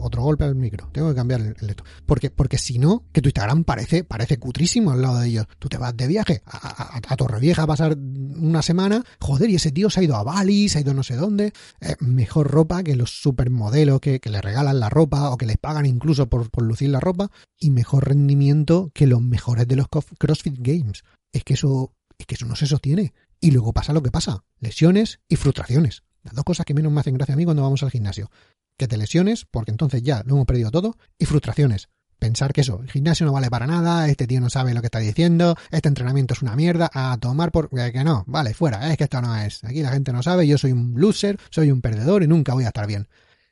otro 0.08 0.24
golpe 0.24 0.44
al 0.44 0.56
micro. 0.56 0.90
Tengo 0.92 1.10
que 1.10 1.16
cambiar 1.16 1.42
el, 1.42 1.70
esto. 1.70 1.84
Porque, 2.06 2.30
porque 2.30 2.58
si 2.58 2.80
no, 2.80 3.06
que 3.12 3.22
tu 3.22 3.30
Instagram 3.30 3.64
parece, 3.64 4.04
parece 4.04 4.38
cutrísimo 4.38 4.92
al 4.92 5.02
lado 5.02 5.20
de 5.20 5.28
ellos. 5.28 5.48
Tú 5.60 5.70
te 5.70 5.78
vas 5.78 5.96
de 5.96 6.08
viaje 6.08 6.42
a, 6.46 7.00
a, 7.08 7.16
Torrevieja 7.16 7.64
a 7.64 7.68
pasar 7.68 7.98
una 7.98 8.62
semana, 8.62 9.04
joder, 9.20 9.50
y 9.50 9.56
ese 9.56 9.72
tío 9.72 9.90
se 9.90 10.00
ha 10.00 10.04
ido 10.04 10.16
a 10.16 10.24
Bali, 10.24 10.70
se 10.70 10.78
ha 10.78 10.82
ido 10.82 10.94
no 10.94 11.04
sé 11.04 11.16
dónde. 11.16 11.54
Eh, 11.82 11.96
mejor 12.00 12.50
ropa 12.50 12.84
que 12.84 12.96
los 12.96 13.22
supermodelos 13.22 14.00
que, 14.00 14.20
que 14.20 14.30
le 14.30 14.42
regalan 14.42 14.80
la 14.80 14.90
ropa 14.90 15.30
o 15.30 15.38
que 15.38 15.46
les 15.46 15.58
pagan 15.58 15.86
incluso 15.86 16.28
por, 16.28 16.50
por 16.50 16.64
lucir 16.64 16.90
la 16.90 17.00
ropa. 17.00 17.32
Y 17.60 17.72
mejor 17.72 18.08
rendimiento 18.08 18.92
que 18.94 19.08
los 19.08 19.22
mejores 19.22 19.68
de 19.68 19.76
los 19.76 19.88
CrossFit 19.88 20.56
Games. 20.60 21.04
Es 21.32 21.44
que 21.44 21.54
eso, 21.54 21.94
es 22.18 22.26
que 22.26 22.36
eso 22.36 22.46
no 22.46 22.56
se 22.56 22.68
sostiene. 22.68 23.14
Y 23.40 23.52
luego 23.52 23.74
pasa 23.74 23.94
lo 23.94 24.02
que 24.02 24.12
pasa. 24.12 24.44
Lesiones 24.60 25.20
y 25.28 25.36
frustraciones. 25.36 26.04
Las 26.24 26.34
dos 26.34 26.44
cosas 26.44 26.66
que 26.66 26.74
menos 26.74 26.92
me 26.92 27.00
hacen 27.00 27.14
gracia 27.14 27.36
a 27.36 27.38
mí 27.38 27.46
cuando 27.46 27.62
vamos 27.62 27.84
al 27.84 27.92
gimnasio 27.92 28.30
que 28.78 28.88
te 28.88 28.98
lesiones, 28.98 29.46
porque 29.50 29.72
entonces 29.72 30.02
ya 30.04 30.24
lo 30.26 30.36
hemos 30.36 30.46
perdido 30.46 30.72
todo, 30.72 30.98
y 31.18 31.26
frustraciones. 31.26 31.90
Pensar 32.20 32.54
que 32.54 32.62
eso, 32.62 32.80
el 32.82 32.90
gimnasio 32.90 33.26
no 33.26 33.34
vale 33.34 33.50
para 33.50 33.68
nada, 33.68 34.08
este 34.08 34.26
tío 34.26 34.40
no 34.40 34.50
sabe 34.50 34.74
lo 34.74 34.82
que 34.82 34.88
está 34.88 35.00
diciendo, 35.00 35.56
este 35.70 35.90
entrenamiento 35.90 36.34
es 36.34 36.42
una 36.42 36.56
mierda, 36.56 36.90
a 36.94 37.18
tomar 37.18 37.52
por... 37.52 37.70
Eh, 37.78 37.92
que 37.92 38.04
no, 38.04 38.24
vale, 38.28 38.54
fuera, 38.54 38.90
es 38.92 38.98
que 38.98 39.04
esto 39.04 39.22
no 39.22 39.36
es. 39.36 39.64
Aquí 39.64 39.82
la 39.82 39.92
gente 39.92 40.14
no 40.14 40.24
sabe, 40.24 40.48
yo 40.48 40.58
soy 40.58 40.72
un 40.72 40.94
loser, 40.96 41.38
soy 41.50 41.72
un 41.72 41.82
perdedor 41.82 42.24
y 42.24 42.28
nunca 42.28 42.54
voy 42.54 42.64
a 42.64 42.68
estar 42.68 42.88
bien. 42.88 43.08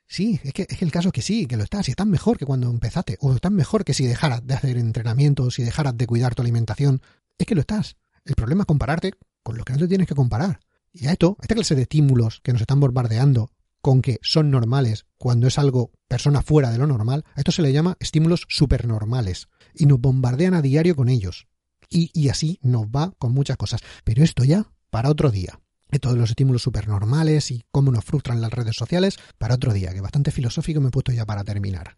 Sí, 0.06 0.40
es 0.42 0.52
que, 0.52 0.66
es 0.68 0.82
el 0.82 0.90
caso 0.90 1.08
es 1.08 1.12
que 1.12 1.22
sí, 1.22 1.46
que 1.46 1.56
lo 1.56 1.64
estás, 1.64 1.88
y 1.88 1.92
estás 1.92 2.06
mejor 2.06 2.38
que 2.38 2.46
cuando 2.46 2.70
empezaste, 2.70 3.16
o 3.20 3.34
estás 3.34 3.52
mejor 3.52 3.84
que 3.84 3.94
si 3.94 4.06
dejaras 4.06 4.46
de 4.46 4.54
hacer 4.54 4.76
entrenamiento, 4.78 5.50
si 5.50 5.62
dejaras 5.62 5.96
de 5.96 6.06
cuidar 6.06 6.34
tu 6.34 6.42
alimentación, 6.42 7.02
es 7.38 7.46
que 7.46 7.54
lo 7.54 7.60
estás. 7.60 7.96
El 8.24 8.34
problema 8.34 8.62
es 8.62 8.66
compararte 8.66 9.12
con 9.42 9.56
lo 9.58 9.64
que 9.64 9.74
no 9.74 9.78
te 9.78 9.88
tienes 9.88 10.06
que 10.06 10.14
comparar. 10.14 10.60
Y 10.92 11.06
a 11.06 11.12
esto, 11.12 11.36
esta 11.42 11.54
clase 11.54 11.74
de 11.74 11.82
estímulos 11.82 12.40
que 12.42 12.52
nos 12.52 12.60
están 12.60 12.80
bombardeando 12.80 13.50
con 13.84 14.00
que 14.00 14.18
son 14.22 14.50
normales 14.50 15.04
cuando 15.18 15.46
es 15.46 15.58
algo 15.58 15.92
persona 16.08 16.40
fuera 16.40 16.70
de 16.70 16.78
lo 16.78 16.86
normal, 16.86 17.22
a 17.34 17.40
esto 17.40 17.52
se 17.52 17.60
le 17.60 17.70
llama 17.70 17.98
estímulos 18.00 18.46
supernormales 18.48 19.48
y 19.74 19.84
nos 19.84 20.00
bombardean 20.00 20.54
a 20.54 20.62
diario 20.62 20.96
con 20.96 21.10
ellos. 21.10 21.48
Y, 21.90 22.10
y 22.18 22.30
así 22.30 22.58
nos 22.62 22.86
va 22.86 23.12
con 23.18 23.34
muchas 23.34 23.58
cosas. 23.58 23.82
Pero 24.02 24.24
esto 24.24 24.42
ya 24.42 24.72
para 24.88 25.10
otro 25.10 25.30
día. 25.30 25.60
Todos 26.00 26.16
los 26.16 26.30
estímulos 26.30 26.62
supernormales 26.62 27.50
y 27.50 27.62
cómo 27.70 27.92
nos 27.92 28.06
frustran 28.06 28.40
las 28.40 28.54
redes 28.54 28.74
sociales 28.74 29.18
para 29.36 29.56
otro 29.56 29.74
día, 29.74 29.92
que 29.92 30.00
bastante 30.00 30.30
filosófico 30.30 30.80
me 30.80 30.88
he 30.88 30.90
puesto 30.90 31.12
ya 31.12 31.26
para 31.26 31.44
terminar. 31.44 31.94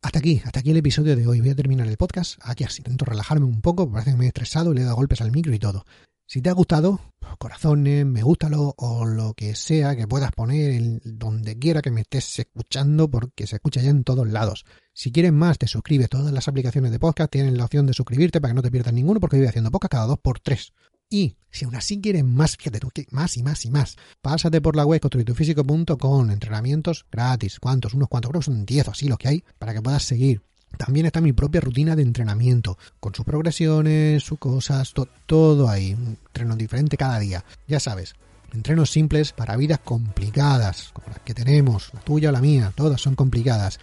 Hasta 0.00 0.20
aquí, 0.20 0.40
hasta 0.44 0.60
aquí 0.60 0.70
el 0.70 0.76
episodio 0.76 1.16
de 1.16 1.26
hoy. 1.26 1.40
Voy 1.40 1.50
a 1.50 1.56
terminar 1.56 1.88
el 1.88 1.96
podcast. 1.96 2.38
Aquí 2.42 2.62
así 2.62 2.78
intento 2.78 3.04
relajarme 3.04 3.44
un 3.44 3.60
poco, 3.60 3.90
parece 3.90 4.12
que 4.12 4.16
me 4.16 4.26
he 4.26 4.28
estresado, 4.28 4.72
le 4.72 4.82
he 4.82 4.84
dado 4.84 4.94
golpes 4.94 5.20
al 5.20 5.32
micro 5.32 5.52
y 5.52 5.58
todo. 5.58 5.84
Si 6.30 6.42
te 6.42 6.50
ha 6.50 6.52
gustado, 6.52 7.00
corazones, 7.38 8.04
me 8.04 8.22
gustalo 8.22 8.74
o 8.76 9.06
lo 9.06 9.32
que 9.32 9.54
sea 9.54 9.96
que 9.96 10.06
puedas 10.06 10.30
poner 10.30 10.72
en 10.72 11.00
donde 11.02 11.58
quiera 11.58 11.80
que 11.80 11.90
me 11.90 12.02
estés 12.02 12.38
escuchando 12.40 13.10
porque 13.10 13.46
se 13.46 13.56
escucha 13.56 13.80
ya 13.80 13.88
en 13.88 14.04
todos 14.04 14.28
lados. 14.28 14.66
Si 14.92 15.10
quieres 15.10 15.32
más, 15.32 15.56
te 15.56 15.66
suscribes. 15.66 16.10
Todas 16.10 16.30
las 16.30 16.46
aplicaciones 16.46 16.92
de 16.92 16.98
podcast 16.98 17.32
tienen 17.32 17.56
la 17.56 17.64
opción 17.64 17.86
de 17.86 17.94
suscribirte 17.94 18.42
para 18.42 18.52
que 18.52 18.56
no 18.56 18.62
te 18.62 18.70
pierdas 18.70 18.92
ninguno 18.92 19.20
porque 19.20 19.38
voy 19.38 19.46
haciendo 19.46 19.70
podcast 19.70 19.92
cada 19.92 20.06
dos 20.06 20.18
por 20.18 20.38
tres. 20.38 20.74
Y 21.08 21.38
si 21.50 21.64
aún 21.64 21.76
así 21.76 21.98
quieres 21.98 22.24
más, 22.24 22.58
fíjate 22.58 22.78
tú, 22.78 22.90
más 23.10 23.38
y 23.38 23.42
más 23.42 23.64
y 23.64 23.70
más, 23.70 23.96
pásate 24.20 24.60
por 24.60 24.76
la 24.76 24.84
web 24.84 25.00
construitufísico.com, 25.00 26.30
entrenamientos 26.30 27.06
gratis. 27.10 27.58
¿Cuántos? 27.58 27.94
Unos 27.94 28.08
cuantos, 28.08 28.28
creo 28.28 28.40
que 28.40 28.44
son 28.44 28.66
10 28.66 28.88
o 28.88 28.90
así 28.90 29.08
los 29.08 29.16
que 29.16 29.28
hay, 29.28 29.44
para 29.58 29.72
que 29.72 29.80
puedas 29.80 30.02
seguir 30.02 30.42
también 30.76 31.06
está 31.06 31.20
mi 31.20 31.32
propia 31.32 31.60
rutina 31.60 31.96
de 31.96 32.02
entrenamiento, 32.02 32.78
con 33.00 33.14
sus 33.14 33.24
progresiones, 33.24 34.22
sus 34.22 34.38
cosas, 34.38 34.92
todo 35.26 35.68
ahí. 35.68 35.94
Un 35.94 36.18
entreno 36.26 36.56
diferente 36.56 36.96
cada 36.96 37.18
día. 37.18 37.44
Ya 37.66 37.80
sabes, 37.80 38.14
Entrenos 38.54 38.90
simples 38.90 39.32
para 39.32 39.56
vidas 39.56 39.80
complicadas, 39.84 40.90
como 40.94 41.08
las 41.08 41.18
que 41.20 41.34
tenemos, 41.34 41.90
la 41.92 42.00
tuya 42.00 42.30
o 42.30 42.32
la 42.32 42.40
mía, 42.40 42.72
todas 42.74 43.00
son 43.00 43.14
complicadas. 43.14 43.78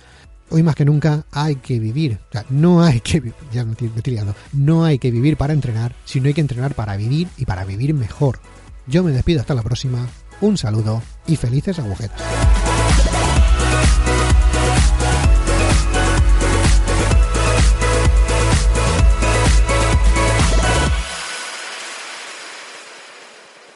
Hoy 0.50 0.64
más 0.64 0.76
que 0.76 0.86
nunca 0.86 1.26
hay 1.32 1.56
que 1.58 1.80
vivir, 1.80 2.20
o 2.30 2.32
sea, 2.32 2.46
no 2.50 2.84
hay 2.84 3.00
que 3.00 3.34
ya 3.52 3.64
me 3.64 3.72
estoy, 3.72 3.90
me 3.90 4.34
no 4.54 4.84
hay 4.84 5.00
que 5.00 5.12
vivir 5.12 5.38
para 5.38 5.54
entrenar, 5.54 5.96
sino 6.06 6.28
hay 6.28 6.34
que 6.34 6.42
entrenar 6.42 6.76
para 6.76 6.98
vivir 6.98 7.28
y 7.38 7.46
para 7.46 7.66
vivir 7.66 7.94
mejor. 7.94 8.40
Yo 8.88 9.04
me 9.04 9.12
despido 9.12 9.42
hasta 9.42 9.56
la 9.56 9.64
próxima, 9.64 10.08
un 10.42 10.58
saludo 10.58 11.02
y 11.26 11.36
felices 11.36 11.80
agujetas. 11.80 12.22